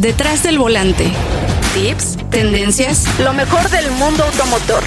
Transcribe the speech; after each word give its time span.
Detrás 0.00 0.42
del 0.42 0.58
volante. 0.58 1.10
Tips, 1.72 2.18
tendencias, 2.30 3.06
lo 3.18 3.32
mejor 3.32 3.66
del 3.70 3.90
mundo 3.92 4.24
automotor. 4.24 4.82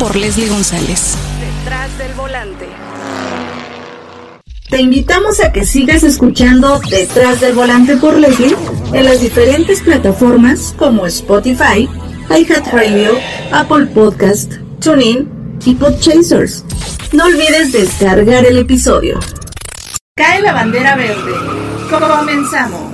Por 0.00 0.16
Leslie 0.16 0.48
González. 0.48 1.14
Detrás 1.38 1.96
del 1.96 2.12
volante. 2.14 2.66
Te 4.68 4.80
invitamos 4.80 5.38
a 5.38 5.52
que 5.52 5.64
sigas 5.64 6.02
escuchando 6.02 6.80
Detrás 6.90 7.40
del 7.40 7.54
volante 7.54 7.96
por 7.98 8.18
Leslie 8.18 8.56
en 8.92 9.04
las 9.04 9.20
diferentes 9.20 9.80
plataformas 9.80 10.74
como 10.76 11.06
Spotify, 11.06 11.88
iHeartRadio, 12.28 13.12
Apple 13.52 13.86
Podcast, 13.86 14.54
TuneIn 14.80 15.60
y 15.66 15.76
Podchasers. 15.76 16.64
No 17.12 17.26
olvides 17.26 17.70
descargar 17.70 18.44
el 18.44 18.58
episodio. 18.58 19.20
Cae 20.16 20.42
la 20.42 20.52
bandera 20.52 20.96
verde. 20.96 21.32
Comenzamos. 21.88 22.87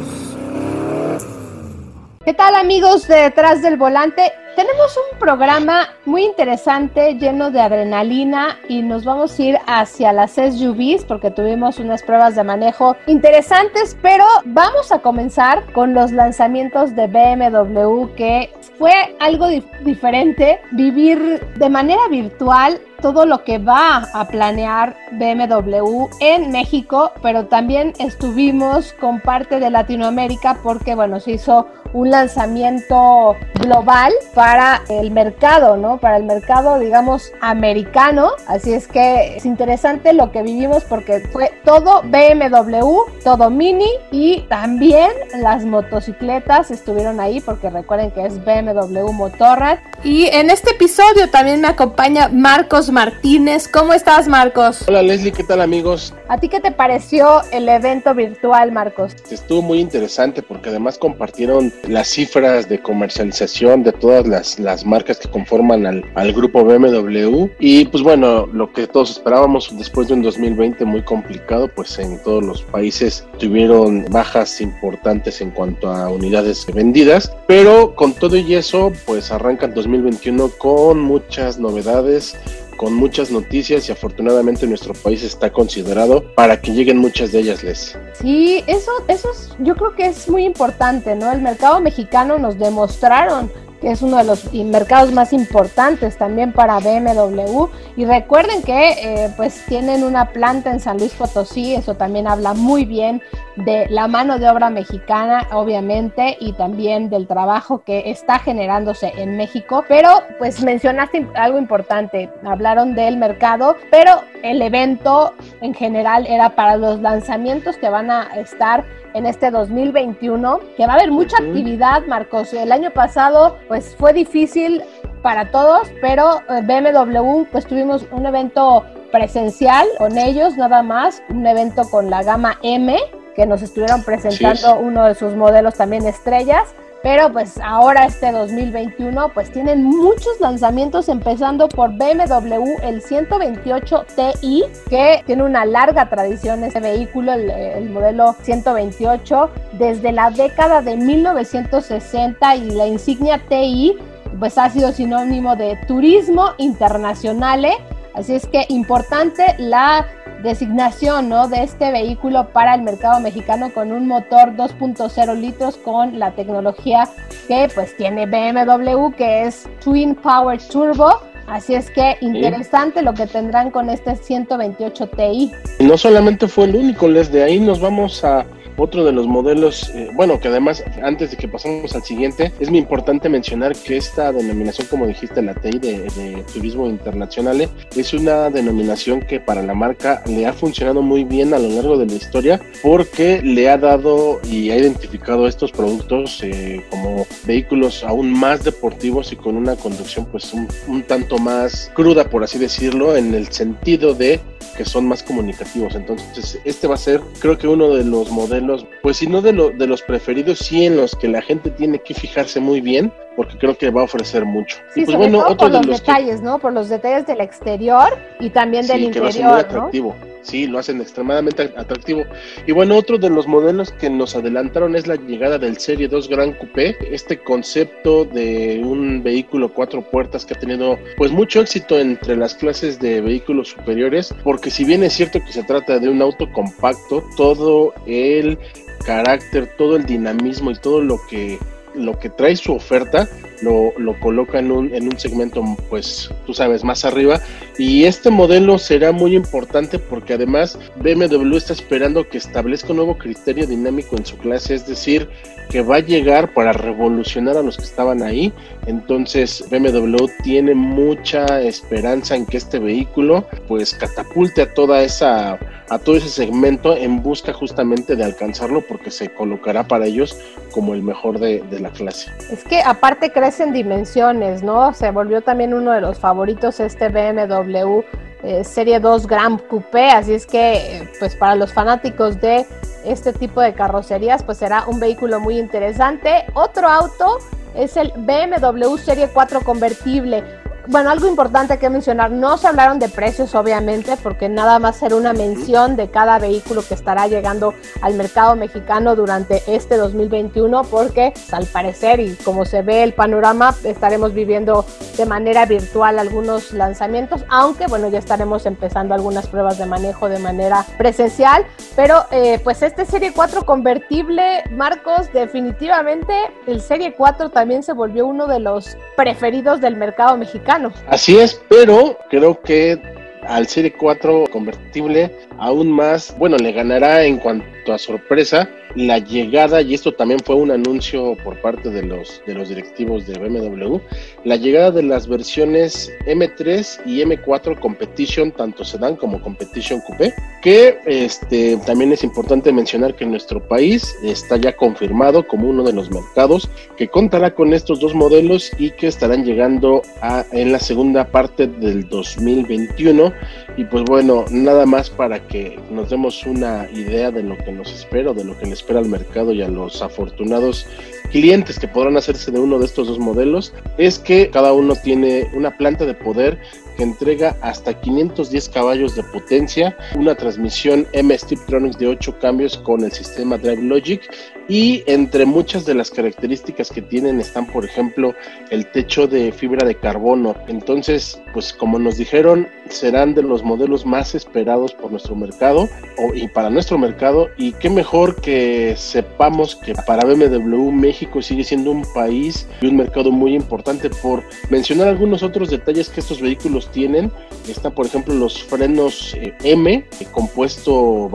¿Qué 2.25 2.33
tal 2.33 2.55
amigos 2.55 3.07
de 3.07 3.17
Detrás 3.17 3.61
del 3.61 3.77
Volante? 3.77 4.33
Tenemos 4.57 4.97
un 4.97 5.19
programa 5.19 5.91
muy 6.07 6.25
interesante, 6.25 7.17
lleno 7.17 7.51
de 7.51 7.61
adrenalina 7.61 8.59
y 8.67 8.81
nos 8.81 9.05
vamos 9.05 9.39
a 9.39 9.43
ir 9.43 9.59
hacia 9.67 10.11
las 10.15 10.37
SUVs 10.37 11.05
porque 11.05 11.31
tuvimos 11.31 11.79
unas 11.79 12.03
pruebas 12.03 12.35
de 12.35 12.43
manejo 12.43 12.97
interesantes, 13.07 13.95
pero 14.01 14.25
vamos 14.47 14.91
a 14.91 15.01
comenzar 15.01 15.71
con 15.73 15.93
los 15.93 16.13
lanzamientos 16.13 16.97
de 16.97 17.09
BMW 17.09 18.15
que 18.15 18.51
fue 18.79 19.15
algo 19.21 19.49
diferente, 19.83 20.61
vivir 20.71 21.47
de 21.57 21.69
manera 21.69 22.09
virtual 22.09 22.81
todo 23.05 23.27
lo 23.27 23.45
que 23.45 23.59
va 23.59 24.09
a 24.15 24.27
planear 24.29 24.97
BMW 25.13 26.07
en 26.21 26.51
México, 26.51 27.13
pero 27.21 27.45
también 27.45 27.93
estuvimos 27.99 28.95
con 28.95 29.21
parte 29.21 29.61
de 29.61 29.69
Latinoamérica 29.69 30.61
porque, 30.63 30.95
bueno, 30.95 31.21
se 31.21 31.33
hizo 31.33 31.67
un 31.93 32.11
lanzamiento 32.11 33.37
global 33.61 34.13
para 34.35 34.83
el 34.89 35.11
mercado, 35.11 35.77
¿no? 35.77 35.99
Para 35.99 36.17
el 36.17 36.25
mercado, 36.25 36.79
digamos, 36.79 37.31
americano. 37.41 38.31
Así 38.49 38.73
es 38.73 38.89
que 38.89 39.37
es 39.37 39.47
interesante 39.47 40.13
lo 40.13 40.33
que 40.33 40.43
vivimos 40.43 40.83
porque 40.85 41.21
fue 41.33 41.53
todo 41.65 42.03
BMW, 42.03 42.99
todo 43.23 43.49
Mini 43.49 43.91
y 44.11 44.41
también 44.49 45.11
las 45.39 45.65
motocicletas 45.65 46.73
estuvieron 46.73 47.21
ahí 47.21 47.41
porque 47.41 47.71
recuerden 47.71 48.11
que 48.11 48.27
es 48.27 48.45
BMW 48.45 49.13
Motorrad. 49.13 49.79
Y 50.03 50.27
en 50.27 50.51
este 50.51 50.73
episodio 50.73 51.31
también 51.31 51.61
me 51.61 51.69
acompaña 51.69 52.29
Marcos 52.29 52.91
Martínez. 52.95 53.67
¿Cómo 53.67 53.93
estás, 53.93 54.29
Marcos? 54.29 54.85
Hola, 54.87 55.03
Leslie, 55.03 55.33
¿qué 55.33 55.43
tal, 55.43 55.61
amigos? 55.61 56.15
¿A 56.29 56.39
ti 56.39 56.49
qué 56.49 56.61
te 56.61 56.71
pareció 56.71 57.43
el 57.51 57.69
evento 57.69 58.15
virtual, 58.15 58.71
Marcos? 58.71 59.17
Estuvo 59.31 59.61
muy 59.63 59.81
interesante 59.81 60.43
porque 60.43 60.69
además 60.69 60.97
compartieron 60.97 61.73
las 61.89 62.09
cifras 62.09 62.69
de 62.69 62.81
comercialización 62.81 63.83
de 63.83 63.93
todas 63.93 64.27
las, 64.29 64.61
las 64.61 64.87
marcas 64.87 65.19
que 65.19 65.29
conforman 65.29 65.85
al, 65.85 66.05
al 66.15 66.33
grupo 66.33 66.65
BMW. 66.65 67.49
Y 67.59 67.85
pues 67.87 68.03
bueno, 68.05 68.47
lo 68.47 68.73
que 68.73 68.87
todos 68.87 69.11
esperábamos 69.11 69.77
después 69.77 70.07
de 70.07 70.15
un 70.15 70.23
2020 70.23 70.85
muy 70.85 71.03
complicado, 71.03 71.69
pues 71.69 71.99
en 71.99 72.23
todos 72.23 72.45
los 72.45 72.63
países 72.63 73.27
tuvieron 73.39 74.05
bajas 74.11 74.61
importantes 74.61 75.41
en 75.41 75.51
cuanto 75.51 75.91
a 75.91 76.09
unidades 76.09 76.65
vendidas. 76.73 77.35
Pero 77.49 77.97
con 77.97 78.15
todo 78.15 78.37
y 78.37 78.55
eso, 78.55 78.93
pues 79.05 79.33
arrancan 79.33 79.75
2021 79.75 80.49
con 80.59 81.01
muchas 81.01 81.59
novedades 81.59 82.37
con 82.77 82.95
muchas 82.95 83.31
noticias 83.31 83.89
y 83.89 83.93
afortunadamente 83.93 84.67
nuestro 84.67 84.95
país 84.95 85.23
está 85.23 85.53
considerado 85.53 86.35
para 86.35 86.61
que 86.61 86.73
lleguen 86.73 86.99
muchas 86.99 87.33
de 87.33 87.41
ellas, 87.41 87.63
Les. 87.63 87.99
Sí, 88.21 88.63
eso, 88.67 88.91
eso 89.09 89.31
es, 89.31 89.51
yo 89.59 89.75
creo 89.75 89.95
que 89.95 90.07
es 90.07 90.29
muy 90.29 90.45
importante, 90.45 91.15
¿no? 91.15 91.33
El 91.33 91.41
mercado 91.41 91.81
mexicano 91.81 92.39
nos 92.39 92.59
demostraron 92.59 93.51
es 93.87 94.03
uno 94.03 94.19
de 94.19 94.25
los 94.25 94.53
mercados 94.53 95.13
más 95.13 95.33
importantes 95.33 96.17
también 96.17 96.53
para 96.53 96.79
BMW. 96.79 97.67
Y 97.97 98.05
recuerden 98.05 98.63
que 98.63 98.91
eh, 98.91 99.31
pues 99.37 99.65
tienen 99.67 100.05
una 100.05 100.31
planta 100.31 100.71
en 100.71 100.81
San 100.81 100.99
Luis 100.99 101.13
Potosí, 101.15 101.75
eso 101.75 101.95
también 101.95 102.27
habla 102.27 102.55
muy 102.55 102.85
bien 102.85 103.23
de 103.57 103.87
la 103.89 104.09
mano 104.09 104.39
de 104.39 104.51
obra 104.51 104.71
mexicana, 104.71 105.47
obviamente, 105.53 106.37
y 106.41 106.53
también 106.53 107.09
del 107.09 107.27
trabajo 107.27 107.83
que 107.85 108.11
está 108.11 108.39
generándose 108.39 109.13
en 109.17 109.37
México. 109.37 109.85
Pero 109.89 110.11
pues 110.39 110.63
mencionaste 110.63 111.27
algo 111.35 111.59
importante, 111.59 112.31
hablaron 112.45 112.95
del 112.95 113.17
mercado, 113.17 113.77
pero 113.91 114.23
el 114.43 114.61
evento 114.61 115.33
en 115.61 115.75
general 115.75 116.27
era 116.27 116.51
para 116.51 116.77
los 116.77 117.01
lanzamientos 117.01 117.77
que 117.77 117.89
van 117.89 118.11
a 118.11 118.35
estar 118.37 118.85
en 119.15 119.27
este 119.27 119.51
2021, 119.51 120.61
que 120.77 120.87
va 120.87 120.93
a 120.93 120.97
haber 120.97 121.11
mucha 121.11 121.39
actividad, 121.39 122.05
Marcos. 122.07 122.53
El 122.53 122.73
año 122.73 122.91
pasado, 122.91 123.57
pues 123.69 123.97
fue 123.97 124.13
difícil 124.13 124.83
para 125.23 125.51
todos, 125.51 125.91
pero 126.01 126.41
eh, 126.51 126.61
BMW, 126.63 127.45
pues 127.51 127.67
tuvimos 127.67 128.07
un 128.11 128.27
evento 128.27 128.85
presencial 129.11 129.87
con 129.97 130.19
ellos, 130.19 130.57
nada 130.57 130.83
más, 130.83 131.23
un 131.31 131.47
evento 131.47 131.89
con 131.89 132.11
la 132.11 132.23
gama 132.23 132.59
M, 132.63 132.97
que 133.35 133.47
nos 133.47 133.63
estuvieron 133.63 134.03
presentando 134.05 134.79
uno 134.79 135.05
de 135.07 135.15
sus 135.15 135.35
modelos 135.35 135.75
también 135.75 136.07
estrellas. 136.07 136.75
Pero 137.05 137.31
pues 137.31 137.61
ahora 137.63 138.07
este 138.07 138.33
2021 138.33 139.29
pues 139.35 139.53
tienen 139.53 139.85
muchos 139.85 140.41
lanzamientos 140.41 141.11
empezando 141.11 141.69
por 141.69 141.91
BMW 141.91 142.79
el 142.83 143.03
128 143.03 144.07
Ti 144.41 144.65
que 144.89 145.23
tiene 145.27 145.43
una 145.43 145.67
larga 145.67 146.09
tradición 146.09 146.65
ese 146.65 146.81
vehículo, 146.81 147.35
el, 147.35 147.51
el, 147.51 147.91
modelo 147.91 148.35
128 148.41 149.51
desde 149.73 150.13
la 150.13 150.31
década 150.31 150.81
de 150.81 150.97
1960 150.97 152.57
y 152.57 152.71
la 152.71 152.87
insignia 152.87 153.39
Ti 153.51 153.99
pues 154.39 154.57
ha 154.57 154.71
sido 154.71 154.91
sinónimo 154.91 155.57
de 155.57 155.77
turismo 155.87 156.53
internacional. 156.57 157.67
Así 158.15 158.35
es 158.35 158.47
que 158.47 158.65
importante 158.71 159.55
la 159.59 160.07
designación 160.43 161.29
¿no? 161.29 161.49
de 161.49 161.63
este 161.63 161.91
vehículo 161.91 162.49
para 162.49 162.75
el 162.75 162.83
mercado 162.83 163.21
mexicano 163.21 163.73
con 163.73 163.93
un 163.93 164.07
motor 164.07 164.57
2.0 164.57 165.41
litros 165.41 165.77
con 165.77 166.19
la 166.19 166.33
tecnología 166.33 167.09
que 167.49 167.69
pues 167.75 167.97
tiene 167.97 168.27
BMW 168.27 169.11
que 169.17 169.45
es 169.45 169.69
Twin 169.83 170.15
Power 170.15 170.61
Turbo. 170.63 171.21
Así 171.47 171.75
es 171.75 171.91
que 171.91 172.17
interesante 172.21 173.03
lo 173.03 173.13
que 173.13 173.27
tendrán 173.27 173.71
con 173.71 173.91
este 173.91 174.17
128 174.17 175.07
Ti. 175.09 175.53
No 175.81 175.99
solamente 175.99 176.49
fue 176.49 176.65
el 176.65 176.77
único, 176.77 177.07
Les, 177.07 177.31
de 177.31 177.43
ahí 177.43 177.61
nos 177.61 177.81
vamos 177.81 178.25
a 178.25 178.47
otro 178.77 179.05
de 179.05 179.13
los 179.13 179.27
modelos, 179.27 179.91
eh, 179.95 180.11
bueno, 180.15 180.41
que 180.41 180.49
además, 180.49 180.83
antes 181.03 181.31
de 181.31 181.37
que 181.37 181.49
pasemos 181.49 181.95
al 181.95 182.03
siguiente, 182.03 182.53
es 182.61 182.71
muy 182.71 182.79
importante 182.79 183.29
mencionar 183.29 183.75
que 183.77 183.97
esta 183.97 184.33
denominación, 184.33 184.87
como 184.89 185.07
dijiste, 185.07 185.43
la 185.43 185.55
TI 185.55 185.79
de, 185.79 185.99
de 186.03 186.45
Turismo 186.53 186.87
Internacional, 186.87 187.69
es 187.97 188.15
una 188.15 188.51
denominación 188.51 189.21
que 189.21 189.41
para 189.41 189.63
la 189.63 189.75
marca 189.75 190.23
le 190.27 190.47
ha 190.47 190.53
funcionado 190.53 191.03
muy 191.03 191.25
bien 191.25 191.55
a 191.55 191.59
lo 191.59 191.69
largo 191.69 191.99
de 191.99 192.07
la 192.07 192.15
historia 192.15 192.61
porque 192.83 193.41
le 193.43 193.69
ha 193.69 193.79
dado 193.79 194.41
y 194.45 194.71
ha 194.71 194.77
identificado 194.77 195.47
estos 195.47 195.73
productos 195.73 196.43
eh, 196.43 196.85
como 196.91 197.27
vehículos 197.47 198.05
aún 198.05 198.33
más 198.33 198.65
deportivos 198.65 199.33
y 199.33 199.37
con 199.37 199.57
una 199.57 199.77
conducción 199.77 200.27
pues 200.27 200.53
un, 200.53 200.69
un 200.89 201.03
tanto 201.03 201.39
más 201.39 201.91
cruda, 201.95 202.25
por 202.25 202.43
así 202.45 202.59
decirlo, 202.59 203.17
en 203.17 203.35
el 203.35 203.49
sentido 203.49 204.15
de 204.15 204.41
que 204.77 204.85
son 204.85 205.07
más 205.07 205.23
comunicativos. 205.23 205.95
Entonces, 205.95 206.59
este 206.65 206.87
va 206.87 206.95
a 206.95 206.99
ser, 206.99 207.21
creo 207.39 207.59
que 207.59 207.69
uno 207.69 207.95
de 207.95 208.05
los 208.05 208.31
modelos 208.31 208.64
pues 209.03 209.19
si 209.19 209.27
no 209.27 209.43
de, 209.43 209.53
lo, 209.53 209.71
de 209.71 209.87
los 209.87 210.03
preferidos, 210.03 210.59
sí 210.59 210.85
en 210.85 210.97
los 210.97 211.15
que 211.17 211.29
la 211.29 211.43
gente 211.43 211.71
tiene 211.71 211.99
que 212.01 212.15
fijarse 212.15 212.61
muy 212.61 212.81
bien, 212.81 213.13
porque 213.37 213.59
creo 213.59 213.77
que 213.77 213.91
va 213.91 214.03
a 214.03 214.05
ofrecer 214.05 214.45
mucho. 214.45 214.77
Sí, 214.95 215.03
y 215.03 215.05
pues 215.05 215.17
bueno, 215.17 215.41
otro 215.41 215.57
por 215.57 215.71
de 215.71 215.79
los, 215.79 215.87
los 215.87 216.01
detalles, 216.01 216.41
que... 216.41 216.45
¿no? 216.45 216.59
Por 216.59 216.73
los 216.73 216.89
detalles 216.89 217.27
del 217.27 217.41
exterior 217.41 218.17
y 218.41 218.51
también 218.51 218.87
del 218.87 218.99
sí, 218.99 219.05
interior. 219.07 219.33
Que 219.33 219.39
lo 219.41 219.47
hacen 219.47 219.47
muy 219.47 219.61
atractivo. 219.61 220.17
¿no? 220.19 220.35
Sí, 220.45 220.67
lo 220.67 220.79
hacen 220.79 221.01
extremadamente 221.01 221.73
atractivo. 221.75 222.25
Y 222.67 222.73
bueno, 222.73 222.97
otro 222.97 223.17
de 223.17 223.31
los 223.31 223.49
modelos 223.49 223.93
que 223.93 224.11
nos 224.11 224.37
adelantaron 224.37 224.95
es 224.95 225.07
la 225.07 225.17
llegada 225.17 225.59
del 225.59 225.79
Serie 225.79 226.07
2 226.07 226.29
Gran 226.29 226.53
Coupé, 226.53 226.97
este 227.11 227.39
concepto 227.39 228.27
de 228.27 228.83
un 228.85 229.23
vehículo 229.23 229.73
cuatro 229.73 230.03
puertas 230.03 230.45
que 230.45 230.53
ha 230.53 230.59
tenido 230.59 230.99
pues 231.17 231.33
mucho 231.33 231.61
éxito 231.61 231.99
entre 231.99 232.37
las 232.37 232.55
clases 232.55 233.01
de 233.01 233.23
vehículos 233.23 233.69
superiores, 233.69 234.35
porque 234.45 234.71
si 234.71 234.85
bien 234.85 235.03
es 235.03 235.15
cierto 235.15 235.41
que 235.41 235.53
se 235.53 235.63
trata 235.63 235.99
de 235.99 236.11
un 236.11 236.21
auto 236.21 236.53
compacto, 236.53 237.25
todo 237.39 237.95
el 238.07 238.59
carácter, 239.07 239.75
todo 239.79 239.97
el 239.97 240.05
dinamismo 240.05 240.71
y 240.71 240.77
todo 240.77 241.01
lo 241.01 241.19
que 241.31 241.59
lo 241.95 242.19
que 242.19 242.31
trae 242.31 242.57
su 242.57 242.75
oferta 242.75 243.29
lo, 243.63 243.93
lo 243.99 244.19
coloca 244.21 244.59
en 244.59 244.71
un, 244.71 244.95
en 244.95 245.05
un 245.05 245.19
segmento, 245.19 245.65
pues 245.89 246.31
tú 246.47 246.55
sabes, 246.55 246.85
más 246.85 247.05
arriba. 247.05 247.41
Y 247.79 248.05
este 248.05 248.31
modelo 248.31 248.79
será 248.79 249.13
muy 249.13 249.35
importante 249.35 249.99
porque 249.99 250.35
además 250.35 250.79
BMW 250.97 251.57
está 251.57 251.73
esperando 251.73 252.29
que 252.29 252.39
establezca 252.39 252.91
un 252.91 252.97
nuevo 252.97 253.17
criterio 253.19 253.67
dinámico 253.67 254.17
en 254.17 254.27
su 254.27 254.37
clase, 254.37 254.75
es 254.75 254.87
decir, 254.87 255.29
que 255.71 255.83
va 255.83 255.97
a 255.97 256.01
llegar 256.01 256.53
para 256.53 256.73
revolucionar 256.73 257.57
a 257.57 257.63
los 257.63 257.77
que 257.77 257.85
estaban 257.85 258.23
ahí. 258.23 258.53
Entonces 258.87 259.65
BMW 259.71 260.27
tiene 260.43 260.75
mucha 260.75 261.61
esperanza 261.61 262.37
en 262.37 262.47
que 262.47 262.59
este 262.59 262.79
vehículo 262.79 263.47
pues 263.67 263.95
catapulte 263.95 264.63
a 264.63 264.75
toda 264.75 265.03
esa 265.03 265.59
a 265.91 265.99
todo 265.99 266.17
ese 266.17 266.29
segmento 266.29 266.97
en 266.97 267.23
busca 267.23 267.53
justamente 267.53 268.17
de 268.17 268.25
alcanzarlo 268.25 268.83
porque 268.83 269.11
se 269.11 269.29
colocará 269.29 269.85
para 269.85 270.07
ellos 270.07 270.37
como 270.73 270.95
el 270.95 271.03
mejor 271.03 271.39
de, 271.39 271.63
la 271.79 271.91
clase. 271.91 272.31
Es 272.51 272.65
que 272.65 272.81
aparte 272.81 273.31
crece 273.31 273.65
en 273.65 273.73
dimensiones, 273.73 274.63
¿no? 274.63 274.93
Se 274.95 275.11
volvió 275.11 275.43
también 275.43 275.75
uno 275.75 275.93
de 275.93 276.01
los 276.01 276.19
favoritos 276.19 276.81
este 276.81 277.09
BMW 277.09 278.01
eh, 278.43 278.65
Serie 278.65 279.01
2 279.01 279.27
Grand 279.27 279.61
Coupé, 279.69 280.11
así 280.11 280.35
es 280.35 280.47
que 280.47 281.09
pues 281.19 281.35
para 281.37 281.55
los 281.55 281.73
fanáticos 281.73 282.41
de 282.41 282.67
este 283.05 283.33
tipo 283.33 283.61
de 283.61 283.73
carrocerías 283.75 284.43
pues 284.43 284.59
será 284.59 284.85
un 284.87 285.01
vehículo 285.01 285.41
muy 285.41 285.59
interesante. 285.59 286.45
Otro 286.55 286.89
auto 286.89 287.39
es 287.75 287.97
el 287.97 288.13
BMW 288.17 288.97
Serie 288.97 289.29
4 289.33 289.61
convertible 289.63 290.45
bueno, 290.87 291.11
algo 291.11 291.27
importante 291.27 291.79
que 291.79 291.89
mencionar, 291.89 292.31
no 292.31 292.59
se 292.59 292.67
hablaron 292.67 292.99
de 292.99 293.09
precios 293.09 293.55
obviamente, 293.55 294.17
porque 294.23 294.49
nada 294.49 294.79
más 294.79 294.97
será 294.97 295.17
una 295.17 295.33
mención 295.33 295.97
de 295.97 296.11
cada 296.11 296.39
vehículo 296.39 296.83
que 296.87 296.95
estará 296.95 297.27
llegando 297.27 297.75
al 298.03 298.15
mercado 298.15 298.55
mexicano 298.55 299.17
durante 299.17 299.63
este 299.67 299.97
2021, 299.97 300.85
porque 300.85 301.33
al 301.53 301.65
parecer 301.67 302.21
y 302.21 302.35
como 302.37 302.65
se 302.65 302.83
ve 302.83 303.03
el 303.03 303.15
panorama, 303.15 303.75
estaremos 303.85 304.35
viviendo 304.35 304.85
de 305.17 305.25
manera 305.25 305.65
virtual 305.65 306.19
algunos 306.19 306.73
lanzamientos, 306.73 307.45
aunque 307.49 307.87
bueno, 307.87 308.09
ya 308.09 308.19
estaremos 308.19 308.67
empezando 308.67 309.15
algunas 309.15 309.47
pruebas 309.47 309.79
de 309.79 309.87
manejo 309.87 310.29
de 310.29 310.39
manera 310.39 310.85
presencial, 310.99 311.65
pero 311.97 312.27
eh, 312.31 312.61
pues 312.63 312.83
este 312.83 313.07
Serie 313.07 313.33
4 313.33 313.65
convertible, 313.65 314.65
Marcos, 314.71 315.33
definitivamente 315.33 316.35
el 316.67 316.81
Serie 316.81 317.15
4 317.15 317.51
también 317.51 317.83
se 317.83 317.93
volvió 317.93 318.27
uno 318.27 318.47
de 318.47 318.61
los 318.61 318.99
preferidos 319.17 319.81
del 319.81 319.97
mercado 319.97 320.37
mexicano 320.37 320.74
Así 321.09 321.39
es, 321.39 321.61
pero 321.69 322.19
creo 322.31 322.61
que 322.61 323.01
al 323.47 323.67
Serie 323.67 323.93
4 323.93 324.47
convertible 324.51 325.31
aún 325.59 325.91
más, 325.91 326.37
bueno, 326.39 326.57
le 326.57 326.73
ganará 326.73 327.25
en 327.25 327.39
cuanto 327.39 327.93
a 327.93 327.99
sorpresa 327.99 328.69
la 328.95 329.19
llegada, 329.19 329.83
y 329.83 329.95
esto 329.95 330.13
también 330.13 330.41
fue 330.41 330.55
un 330.55 330.71
anuncio 330.71 331.37
por 331.43 331.61
parte 331.61 331.91
de 331.91 332.03
los, 332.03 332.43
de 332.47 332.55
los 332.55 332.69
directivos 332.69 333.27
de 333.27 333.39
BMW, 333.39 333.99
la 334.45 334.57
llegada 334.57 334.91
de 334.91 335.03
las 335.03 335.27
versiones 335.27 336.13
M3 336.27 337.01
y 337.07 337.23
M4 337.23 337.79
Competition, 337.81 338.53
tanto 338.53 338.85
Sedan 338.85 339.17
como 339.17 339.41
Competition 339.41 340.01
Coupé, 340.03 340.35
que 340.63 340.99
este, 341.07 341.79
también 341.87 342.13
es 342.13 342.23
importante 342.25 342.73
mencionar 342.73 343.15
que 343.15 343.25
en 343.25 343.31
nuestro 343.31 343.67
país 343.67 344.15
está 344.23 344.57
ya 344.57 344.77
confirmado 344.77 345.47
como 345.47 345.69
uno 345.69 345.83
de 345.83 345.93
los 345.93 346.11
mercados 346.11 346.69
que 346.97 347.09
contará 347.09 347.55
con 347.55 347.73
estos 347.73 348.01
dos 348.01 348.15
modelos 348.15 348.71
y 348.79 348.91
que 348.91 349.07
estarán 349.07 349.45
llegando 349.45 350.03
a, 350.21 350.45
en 350.53 350.73
la 350.73 350.79
segunda 350.79 351.27
parte 351.27 351.67
del 351.67 352.09
2021. 352.09 353.33
Y 353.77 353.85
pues 353.85 354.05
bueno, 354.05 354.45
nada 354.51 354.87
más 354.87 355.11
para 355.11 355.41
que 355.49 355.79
nos 355.91 356.11
demos 356.11 356.45
una 356.45 356.89
idea 356.93 357.31
de 357.31 357.43
lo 357.43 357.57
que 357.57 357.73
nos 357.73 357.93
espera, 357.93 358.33
de 358.33 358.45
lo 358.45 358.57
que 358.59 358.67
les 358.67 358.81
espera 358.81 359.01
al 359.01 359.09
mercado 359.09 359.53
y 359.53 359.63
a 359.63 359.69
los 359.69 360.03
afortunados 360.03 360.87
clientes 361.31 361.79
que 361.79 361.89
podrán 361.89 362.17
hacerse 362.17 362.51
de 362.51 362.59
uno 362.59 362.79
de 362.79 362.87
estos 362.87 363.09
dos 363.09 363.19
modelos 363.19 363.73
es 363.99 364.19
que 364.19 364.51
cada 364.51 364.73
uno 364.73 364.95
tiene 364.97 365.49
una 365.55 365.77
planta 365.77 366.05
de 366.07 366.15
poder 366.15 366.59
que 366.97 367.03
entrega 367.03 367.57
hasta 367.61 368.01
510 368.01 368.69
caballos 368.69 369.17
de 369.17 369.23
potencia, 369.25 369.97
una 370.15 370.35
transmisión 370.35 371.07
M 371.13 371.37
Steptronics 371.37 371.99
de 371.99 372.07
8 372.09 372.39
cambios 372.39 372.79
con 372.79 373.03
el 373.05 373.13
sistema 373.13 373.59
Drive 373.59 373.83
Logic 373.83 374.23
y 374.69 375.03
entre 375.07 375.45
muchas 375.45 375.85
de 375.85 375.95
las 375.95 376.11
características 376.11 376.91
que 376.91 377.03
tienen 377.03 377.41
están, 377.41 377.67
por 377.67 377.85
ejemplo, 377.85 378.35
el 378.71 378.91
techo 378.93 379.27
de 379.27 379.53
fibra 379.53 379.87
de 379.87 379.95
carbono. 379.97 380.55
Entonces, 380.69 381.41
pues 381.53 381.73
como 381.73 381.99
nos 381.99 382.17
dijeron, 382.17 382.69
serán 382.89 383.35
de 383.35 383.43
los 383.43 383.63
modelos 383.63 384.07
más 384.07 384.35
esperados 384.35 384.93
por 384.95 385.11
nuestro 385.11 385.37
mercado 385.37 385.89
o, 386.19 386.35
y 386.35 386.49
para 386.49 386.71
nuestro 386.71 386.99
mercado. 386.99 387.49
Y 387.57 387.73
qué 387.73 387.91
mejor 387.91 388.41
que 388.41 388.95
sepamos 388.97 389.77
que 389.77 389.95
para 389.95 390.25
BMW 390.25 390.91
México 390.91 391.43
sigue 391.43 391.65
siendo 391.65 391.91
un 391.91 392.05
país 392.15 392.67
y 392.81 392.87
un 392.87 392.97
mercado 392.97 393.31
muy 393.31 393.55
importante 393.55 394.09
por 394.11 394.43
mencionar 394.71 395.09
algunos 395.09 395.43
otros 395.43 395.71
detalles 395.71 396.09
que 396.09 396.21
estos 396.21 396.41
vehículos 396.41 396.91
tienen. 396.91 397.31
Están, 397.69 397.93
por 397.93 398.07
ejemplo, 398.07 398.35
los 398.35 398.63
frenos 398.63 399.35
eh, 399.35 399.55
M, 399.63 400.05
compuesto, 400.33 401.31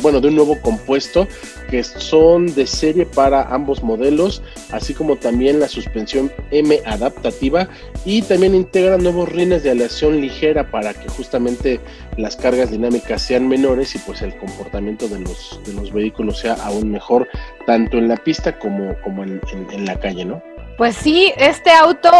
bueno, 0.00 0.20
de 0.20 0.28
un 0.28 0.36
nuevo 0.36 0.60
compuesto 0.60 1.26
que 1.70 1.82
son 1.82 2.52
de 2.54 2.66
serie 2.72 3.06
para 3.06 3.42
ambos 3.54 3.82
modelos, 3.82 4.42
así 4.70 4.94
como 4.94 5.16
también 5.16 5.60
la 5.60 5.68
suspensión 5.68 6.32
M 6.50 6.80
adaptativa 6.84 7.68
y 8.04 8.22
también 8.22 8.54
integra 8.54 8.98
nuevos 8.98 9.28
rines 9.28 9.62
de 9.62 9.70
aleación 9.70 10.20
ligera 10.20 10.70
para 10.70 10.94
que 10.94 11.08
justamente 11.08 11.80
las 12.16 12.36
cargas 12.36 12.70
dinámicas 12.70 13.22
sean 13.22 13.48
menores 13.48 13.94
y 13.94 13.98
pues 13.98 14.22
el 14.22 14.36
comportamiento 14.36 15.08
de 15.08 15.20
los, 15.20 15.60
de 15.64 15.72
los 15.74 15.92
vehículos 15.92 16.38
sea 16.38 16.54
aún 16.54 16.90
mejor, 16.90 17.28
tanto 17.66 17.98
en 17.98 18.08
la 18.08 18.16
pista 18.16 18.58
como, 18.58 18.94
como 19.02 19.22
en, 19.22 19.40
en 19.70 19.84
la 19.84 19.98
calle, 19.98 20.24
¿no? 20.24 20.42
Pues 20.76 20.96
sí, 20.96 21.32
este 21.36 21.70
auto, 21.70 22.10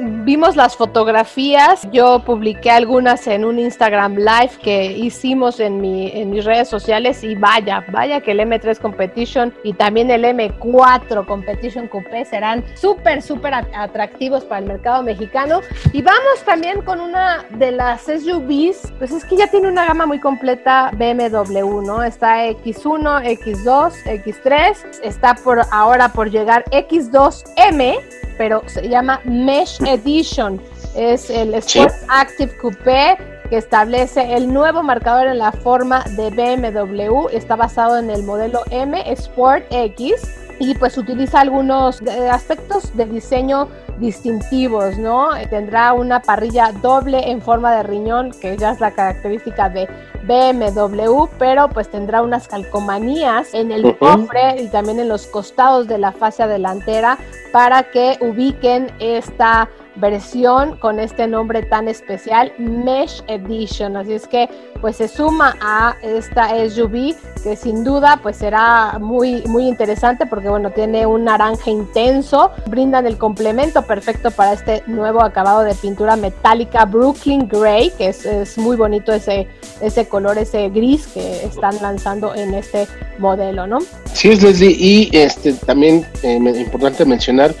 vimos 0.00 0.56
las 0.56 0.76
fotografías, 0.76 1.86
yo 1.92 2.20
publiqué 2.24 2.70
algunas 2.70 3.26
en 3.26 3.44
un 3.44 3.58
Instagram 3.58 4.16
Live 4.16 4.52
que 4.62 4.92
hicimos 4.92 5.60
en, 5.60 5.80
mi, 5.80 6.10
en 6.12 6.30
mis 6.30 6.44
redes 6.44 6.68
sociales 6.68 7.22
y 7.22 7.34
vaya, 7.34 7.84
vaya 7.90 8.20
que 8.20 8.32
el 8.32 8.40
M3 8.40 8.78
Competition 8.78 9.52
y 9.62 9.74
también 9.74 10.10
el 10.10 10.24
M4 10.24 11.26
Competition 11.26 11.88
Coupé 11.88 12.24
serán 12.24 12.64
súper, 12.74 13.22
súper 13.22 13.54
atractivos 13.54 14.44
para 14.44 14.60
el 14.60 14.66
mercado 14.66 15.02
mexicano. 15.02 15.60
Y 15.92 16.02
vamos 16.02 16.42
también 16.44 16.82
con 16.82 17.00
una 17.00 17.44
de 17.50 17.72
las 17.72 18.02
SUVs, 18.02 18.92
pues 18.98 19.12
es 19.12 19.24
que 19.24 19.36
ya 19.36 19.48
tiene 19.48 19.68
una 19.68 19.84
gama 19.84 20.06
muy 20.06 20.18
completa 20.18 20.90
BMW, 20.92 21.82
¿no? 21.82 22.02
Está 22.02 22.46
X1, 22.46 23.38
X2, 23.38 23.92
X3, 24.24 25.00
está 25.02 25.34
por 25.34 25.60
ahora 25.70 26.08
por 26.08 26.30
llegar 26.30 26.64
X2M 26.70 27.98
pero 28.38 28.62
se 28.66 28.88
llama 28.88 29.20
Mesh 29.24 29.80
Edition. 29.82 30.60
Es 30.94 31.30
el 31.30 31.54
Sport 31.54 31.92
Active 32.08 32.56
Coupé 32.58 33.16
que 33.48 33.58
establece 33.58 34.34
el 34.34 34.52
nuevo 34.52 34.82
marcador 34.82 35.26
en 35.26 35.38
la 35.38 35.52
forma 35.52 36.04
de 36.16 36.30
BMW. 36.30 37.28
Está 37.32 37.56
basado 37.56 37.98
en 37.98 38.08
el 38.10 38.22
modelo 38.22 38.62
M 38.70 39.02
Sport 39.12 39.66
X 39.70 40.14
y 40.58 40.74
pues 40.74 40.96
utiliza 40.96 41.40
algunos 41.40 42.00
eh, 42.02 42.30
aspectos 42.30 42.96
de 42.96 43.04
diseño 43.06 43.68
distintivos, 43.98 44.98
¿no? 44.98 45.30
Tendrá 45.50 45.92
una 45.92 46.20
parrilla 46.20 46.72
doble 46.72 47.30
en 47.30 47.40
forma 47.40 47.74
de 47.74 47.82
riñón, 47.82 48.32
que 48.40 48.56
ya 48.56 48.72
es 48.72 48.80
la 48.80 48.90
característica 48.92 49.68
de 49.68 49.88
BMW, 50.24 51.26
pero 51.38 51.68
pues 51.68 51.88
tendrá 51.90 52.22
unas 52.22 52.48
calcomanías 52.48 53.54
en 53.54 53.72
el 53.72 53.96
cofre 53.98 54.62
y 54.62 54.68
también 54.68 55.00
en 55.00 55.08
los 55.08 55.26
costados 55.26 55.88
de 55.88 55.98
la 55.98 56.12
fascia 56.12 56.46
delantera 56.46 57.18
para 57.52 57.84
que 57.84 58.18
ubiquen 58.20 58.90
esta 58.98 59.68
versión 59.96 60.76
con 60.76 60.98
este 60.98 61.26
nombre 61.26 61.62
tan 61.62 61.88
especial, 61.88 62.52
Mesh 62.58 63.22
Edition. 63.26 63.96
Así 63.96 64.12
es 64.14 64.26
que 64.26 64.48
pues 64.80 64.96
se 64.96 65.08
suma 65.08 65.56
a 65.60 65.96
esta 66.02 66.50
SUV 66.68 67.14
que 67.42 67.56
sin 67.56 67.84
duda 67.84 68.18
pues 68.22 68.36
será 68.36 68.98
muy 68.98 69.42
muy 69.46 69.68
interesante 69.68 70.26
porque 70.26 70.48
bueno, 70.48 70.70
tiene 70.70 71.06
un 71.06 71.24
naranja 71.24 71.70
intenso, 71.70 72.50
brindan 72.66 73.06
el 73.06 73.18
complemento 73.18 73.82
perfecto 73.82 74.30
para 74.30 74.52
este 74.52 74.82
nuevo 74.86 75.22
acabado 75.22 75.62
de 75.62 75.74
pintura 75.74 76.16
metálica 76.16 76.84
Brooklyn 76.84 77.48
Gray, 77.48 77.90
que 77.90 78.08
es, 78.08 78.58
muy 78.58 78.76
bonito 78.76 79.12
ese 79.12 79.46
ese 79.80 80.06
color, 80.08 80.38
ese 80.38 80.68
gris 80.68 81.06
que 81.08 81.44
están 81.44 81.76
lanzando 81.80 82.34
en 82.34 82.54
este 82.54 82.86
modelo, 83.18 83.66
¿no? 83.66 83.78
Sí 84.12 84.30
es 84.30 84.42
Leslie 84.42 84.76
y 84.78 85.10
este 85.12 85.52
también 85.52 86.06
eh, 86.22 86.36
importante 86.36 87.04
mencionar 87.04 87.54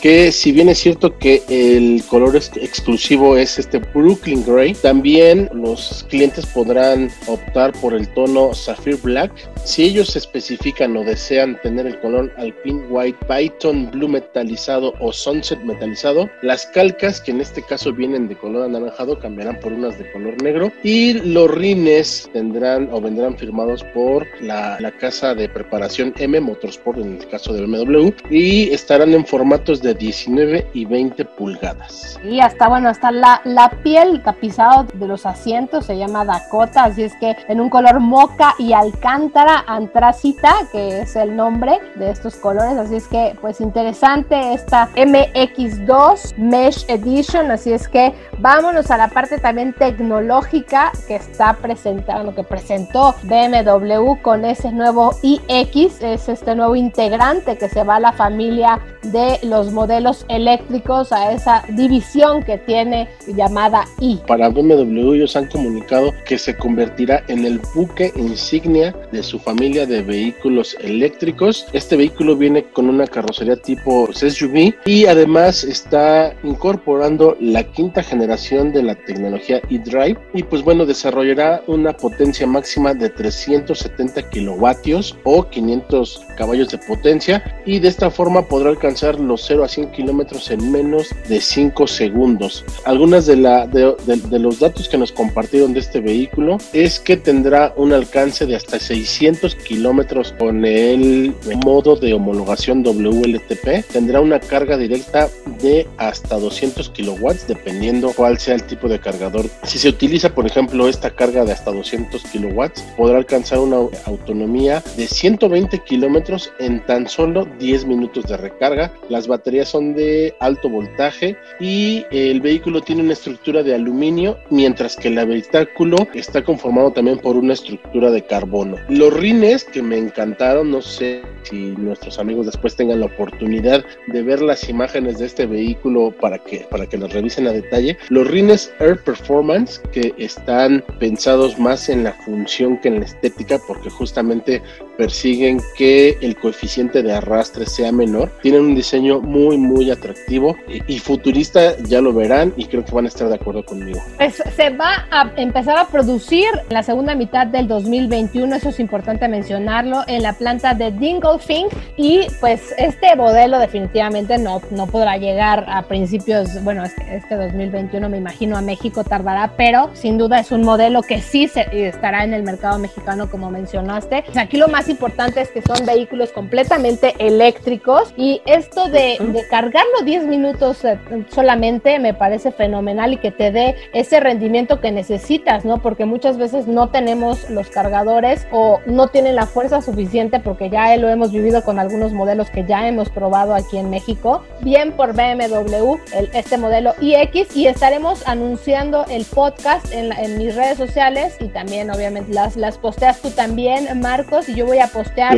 que 0.00 0.32
si 0.32 0.52
bien 0.52 0.68
es 0.68 0.78
cierto 0.78 1.18
que 1.18 1.42
el 1.48 2.02
color 2.04 2.36
exclusivo 2.36 3.36
es 3.36 3.58
este 3.58 3.78
Brooklyn 3.78 4.44
Gray, 4.44 4.74
también 4.74 5.48
los 5.52 6.06
clientes 6.08 6.46
podrán 6.46 7.10
optar 7.26 7.72
por 7.80 7.94
el 7.94 8.08
tono 8.08 8.54
Sapphire 8.54 8.98
Black. 9.02 9.32
Si 9.64 9.84
ellos 9.84 10.16
especifican 10.16 10.96
o 10.96 11.04
desean 11.04 11.60
tener 11.62 11.86
el 11.86 11.98
color 12.00 12.32
Alpine 12.36 12.86
White, 12.88 13.18
Python 13.26 13.90
Blue 13.90 14.08
metalizado 14.08 14.94
o 15.00 15.12
Sunset 15.12 15.60
metalizado, 15.60 16.28
las 16.42 16.66
calcas, 16.66 17.20
que 17.20 17.32
en 17.32 17.40
este 17.40 17.62
caso 17.62 17.92
vienen 17.92 18.28
de 18.28 18.36
color 18.36 18.64
anaranjado, 18.64 19.18
cambiarán 19.18 19.58
por 19.60 19.72
unas 19.72 19.98
de 19.98 20.10
color 20.12 20.40
negro 20.42 20.72
y 20.82 21.14
los 21.14 21.50
rines 21.50 22.28
tendrán 22.32 22.88
o 22.92 23.00
vendrán 23.00 23.36
firmados 23.36 23.84
por 23.94 24.26
la, 24.40 24.78
casa 25.00 25.34
de 25.34 25.48
preparación 25.48 26.14
M 26.16 26.40
Motorsport 26.40 26.98
en 26.98 27.18
el 27.20 27.28
caso 27.28 27.52
del 27.52 27.68
MW 27.68 28.10
y 28.30 28.70
estarán 28.70 29.12
en 29.12 29.26
formatos 29.26 29.82
de 29.82 29.85
19 29.94 30.70
y 30.72 30.84
20 30.84 31.24
pulgadas. 31.24 32.18
Y 32.24 32.40
hasta 32.40 32.68
bueno, 32.68 32.88
hasta 32.88 33.10
la, 33.10 33.40
la 33.44 33.70
piel 33.82 34.22
tapizado 34.22 34.86
de 34.94 35.06
los 35.06 35.26
asientos 35.26 35.86
se 35.86 35.96
llama 35.96 36.24
Dakota, 36.24 36.84
así 36.84 37.02
es 37.02 37.14
que 37.16 37.36
en 37.48 37.60
un 37.60 37.70
color 37.70 38.00
moca 38.00 38.54
y 38.58 38.72
alcántara 38.72 39.64
antracita, 39.66 40.54
que 40.72 41.00
es 41.00 41.16
el 41.16 41.36
nombre 41.36 41.78
de 41.96 42.10
estos 42.10 42.36
colores, 42.36 42.76
así 42.76 42.96
es 42.96 43.06
que 43.08 43.36
pues 43.40 43.60
interesante 43.60 44.54
esta 44.54 44.88
MX2 44.94 46.36
Mesh 46.36 46.84
Edition, 46.88 47.50
así 47.50 47.72
es 47.72 47.88
que 47.88 48.14
vámonos 48.38 48.90
a 48.90 48.96
la 48.96 49.08
parte 49.08 49.38
también 49.38 49.72
tecnológica 49.72 50.92
que 51.06 51.16
está 51.16 51.54
presentando, 51.54 52.34
que 52.34 52.42
presentó 52.42 53.14
BMW 53.24 54.14
con 54.22 54.44
ese 54.44 54.72
nuevo 54.72 55.14
iX, 55.22 56.02
es 56.02 56.28
este 56.28 56.54
nuevo 56.54 56.76
integrante 56.76 57.56
que 57.56 57.68
se 57.68 57.82
va 57.84 57.96
a 57.96 58.00
la 58.00 58.12
familia 58.12 58.80
de 59.02 59.38
los 59.42 59.72
modelos 59.76 60.24
eléctricos, 60.28 61.12
a 61.12 61.32
esa 61.32 61.62
división 61.68 62.42
que 62.42 62.56
tiene 62.56 63.08
llamada 63.26 63.84
i. 64.00 64.16
Para 64.26 64.48
BMW 64.48 65.12
ellos 65.12 65.36
han 65.36 65.48
comunicado 65.48 66.12
que 66.24 66.38
se 66.38 66.56
convertirá 66.56 67.22
en 67.28 67.44
el 67.44 67.60
buque 67.74 68.10
insignia 68.16 68.94
de 69.12 69.22
su 69.22 69.38
familia 69.38 69.84
de 69.84 70.02
vehículos 70.02 70.76
eléctricos. 70.80 71.66
Este 71.74 71.94
vehículo 71.94 72.36
viene 72.36 72.64
con 72.64 72.88
una 72.88 73.06
carrocería 73.06 73.56
tipo 73.56 74.08
SUV 74.12 74.74
y 74.86 75.04
además 75.06 75.62
está 75.62 76.34
incorporando 76.42 77.36
la 77.38 77.62
quinta 77.62 78.02
generación 78.02 78.72
de 78.72 78.82
la 78.82 78.94
tecnología 78.94 79.60
eDrive 79.68 80.18
y 80.32 80.42
pues 80.42 80.62
bueno 80.62 80.86
desarrollará 80.86 81.62
una 81.66 81.92
potencia 81.92 82.46
máxima 82.46 82.94
de 82.94 83.10
370 83.10 84.30
kilovatios 84.30 85.18
o 85.24 85.44
500 85.44 86.25
caballos 86.36 86.68
de 86.68 86.78
potencia 86.78 87.42
y 87.64 87.80
de 87.80 87.88
esta 87.88 88.10
forma 88.10 88.46
podrá 88.46 88.70
alcanzar 88.70 89.18
los 89.18 89.44
0 89.46 89.64
a 89.64 89.68
100 89.68 89.90
kilómetros 89.90 90.50
en 90.50 90.70
menos 90.70 91.08
de 91.28 91.40
5 91.40 91.86
segundos. 91.86 92.64
Algunas 92.84 93.26
de, 93.26 93.36
la, 93.36 93.66
de, 93.66 94.38
los 94.38 94.60
datos 94.60 94.88
que 94.88 94.98
nos 94.98 95.12
compartieron 95.12 95.72
de 95.72 95.80
este 95.80 96.00
vehículo 96.00 96.58
es 96.72 97.00
que 97.00 97.16
tendrá 97.16 97.72
un 97.76 97.92
alcance 97.92 98.46
de 98.46 98.54
hasta 98.54 98.78
600 98.78 99.54
kilómetros 99.56 100.32
con 100.38 100.64
el 100.64 101.34
modo 101.64 101.96
de 101.96 102.12
homologación 102.12 102.84
WLTP. 102.84 103.86
Tendrá 103.92 104.20
una 104.20 104.38
carga 104.38 104.76
directa 104.76 105.28
de 105.62 105.86
hasta 105.96 106.36
200 106.36 106.90
kilowatts 106.90 107.48
dependiendo 107.48 108.12
cuál 108.14 108.38
sea 108.38 108.54
el 108.54 108.64
tipo 108.64 108.88
de 108.88 109.00
cargador. 109.00 109.46
Si 109.64 109.78
se 109.78 109.88
utiliza 109.88 110.34
por 110.34 110.46
ejemplo 110.46 110.88
esta 110.88 111.10
carga 111.10 111.44
de 111.44 111.52
hasta 111.52 111.72
200 111.72 112.22
kilowatts 112.24 112.82
podrá 112.96 113.18
alcanzar 113.18 113.58
una 113.58 113.76
autonomía 114.04 114.82
de 114.96 115.06
120 115.06 115.78
kilómetros 115.80 116.25
en 116.58 116.84
tan 116.86 117.08
solo 117.08 117.46
10 117.58 117.86
minutos 117.86 118.24
de 118.24 118.36
recarga. 118.36 118.92
Las 119.08 119.28
baterías 119.28 119.68
son 119.68 119.94
de 119.94 120.34
alto 120.40 120.68
voltaje 120.68 121.36
y 121.60 122.04
el 122.10 122.40
vehículo 122.40 122.80
tiene 122.80 123.02
una 123.02 123.12
estructura 123.12 123.62
de 123.62 123.74
aluminio, 123.74 124.38
mientras 124.50 124.96
que 124.96 125.08
el 125.08 125.18
habitáculo 125.18 126.08
está 126.14 126.42
conformado 126.42 126.92
también 126.92 127.18
por 127.18 127.36
una 127.36 127.52
estructura 127.52 128.10
de 128.10 128.22
carbono. 128.22 128.76
Los 128.88 129.12
rines 129.12 129.64
que 129.64 129.82
me 129.82 129.98
encantaron, 129.98 130.70
no 130.70 130.82
sé 130.82 131.22
si 131.42 131.74
nuestros 131.76 132.18
amigos 132.18 132.46
después 132.46 132.74
tengan 132.74 133.00
la 133.00 133.06
oportunidad 133.06 133.84
de 134.08 134.22
ver 134.22 134.42
las 134.42 134.68
imágenes 134.68 135.18
de 135.18 135.26
este 135.26 135.46
vehículo 135.46 136.12
para 136.20 136.38
que, 136.38 136.66
para 136.70 136.86
que 136.86 136.98
los 136.98 137.12
revisen 137.12 137.46
a 137.46 137.52
detalle. 137.52 137.96
Los 138.08 138.26
rines 138.26 138.72
Air 138.80 139.02
Performance 139.02 139.80
que 139.92 140.12
están 140.18 140.84
pensados 140.98 141.58
más 141.58 141.88
en 141.88 142.04
la 142.04 142.12
función 142.12 142.78
que 142.78 142.88
en 142.88 143.00
la 143.00 143.06
estética 143.06 143.60
porque 143.66 143.90
justamente 143.90 144.62
persiguen 144.96 145.60
que 145.76 146.15
el 146.20 146.36
coeficiente 146.36 147.02
de 147.02 147.12
arrastre 147.12 147.66
sea 147.66 147.92
menor. 147.92 148.30
Tienen 148.42 148.62
un 148.62 148.74
diseño 148.74 149.20
muy, 149.20 149.56
muy 149.56 149.90
atractivo 149.90 150.56
y, 150.86 150.98
futurista, 150.98 151.76
ya 151.82 152.00
lo 152.00 152.12
verán 152.12 152.52
y 152.56 152.66
creo 152.66 152.84
que 152.84 152.92
van 152.92 153.04
a 153.04 153.08
estar 153.08 153.28
de 153.28 153.34
acuerdo 153.34 153.64
conmigo. 153.64 154.00
Pues 154.16 154.42
se 154.56 154.70
va 154.70 155.06
a 155.10 155.30
empezar 155.36 155.78
a 155.78 155.86
producir 155.86 156.46
en 156.68 156.74
la 156.74 156.82
segunda 156.82 157.14
mitad 157.14 157.46
del 157.46 157.68
2021, 157.68 158.56
eso 158.56 158.70
es 158.70 158.80
importante 158.80 159.28
mencionarlo, 159.28 160.02
en 160.06 160.22
la 160.22 160.32
planta 160.32 160.74
de 160.74 160.90
Dingolfing 160.90 161.66
y 161.96 162.26
pues 162.40 162.74
este 162.78 163.14
modelo 163.16 163.58
definitivamente 163.58 164.38
no, 164.38 164.60
no 164.70 164.86
podrá 164.86 165.16
llegar 165.16 165.66
a 165.68 165.82
principios, 165.82 166.62
bueno, 166.62 166.84
este, 166.84 167.16
este 167.16 167.36
2021 167.36 168.08
me 168.08 168.18
imagino 168.18 168.56
a 168.56 168.62
México 168.62 169.04
tardará, 169.04 169.52
pero 169.56 169.90
sin 169.94 170.18
duda 170.18 170.40
es 170.40 170.50
un 170.50 170.62
modelo 170.62 171.02
que 171.02 171.20
sí 171.20 171.48
se, 171.48 171.66
estará 171.88 172.24
en 172.24 172.34
el 172.34 172.42
mercado 172.42 172.78
mexicano 172.78 173.30
como 173.30 173.50
mencionaste. 173.50 174.24
Aquí 174.36 174.56
lo 174.56 174.68
más 174.68 174.88
importante 174.88 175.40
es 175.40 175.50
que 175.50 175.62
son 175.62 175.84
vehículos 175.84 176.05
completamente 176.32 177.14
eléctricos 177.18 178.12
y 178.16 178.40
esto 178.46 178.88
de, 178.88 179.18
cargarlo 179.50 180.02
10 180.04 180.26
minutos 180.26 180.84
eh, 180.84 180.98
solamente 181.32 181.98
me 181.98 182.14
parece 182.14 182.52
fenomenal 182.52 183.12
y 183.12 183.16
que 183.18 183.30
te 183.30 183.50
dé 183.50 183.76
ese 183.92 184.20
rendimiento 184.20 184.80
que 184.80 184.92
necesitas, 184.92 185.64
¿no? 185.64 185.78
Porque 185.78 186.04
muchas 186.04 186.38
veces 186.38 186.66
no 186.66 186.88
tenemos 186.88 187.48
los 187.50 187.68
cargadores 187.70 188.46
o 188.50 188.80
no 188.86 189.08
tienen 189.08 189.36
la 189.36 189.46
fuerza 189.46 189.82
suficiente 189.82 190.40
porque 190.40 190.70
ya 190.70 190.96
lo 190.96 191.08
hemos 191.08 191.32
vivido 191.32 191.62
con 191.64 191.78
algunos 191.78 192.12
modelos 192.12 192.50
que 192.50 192.64
ya 192.64 192.88
hemos 192.88 193.10
probado 193.10 193.54
aquí 193.54 193.78
en 193.78 193.90
México. 193.90 194.42
Bien 194.60 194.92
por 194.92 195.12
BMW, 195.12 195.96
este 196.32 196.58
modelo 196.58 196.94
iX 197.00 197.56
y 197.56 197.66
estaremos 197.66 198.26
anunciando 198.26 199.04
el 199.10 199.24
podcast 199.24 199.92
en, 199.92 200.12
en 200.12 200.38
mis 200.38 200.54
redes 200.54 200.78
sociales 200.78 201.36
y 201.40 201.48
también 201.48 201.90
obviamente 201.90 202.32
las, 202.32 202.56
las 202.56 202.78
posteas 202.78 203.20
tú 203.20 203.30
también, 203.30 204.00
Marcos, 204.00 204.48
y 204.48 204.54
yo 204.54 204.66
voy 204.66 204.78
a 204.78 204.88
postear 204.88 205.34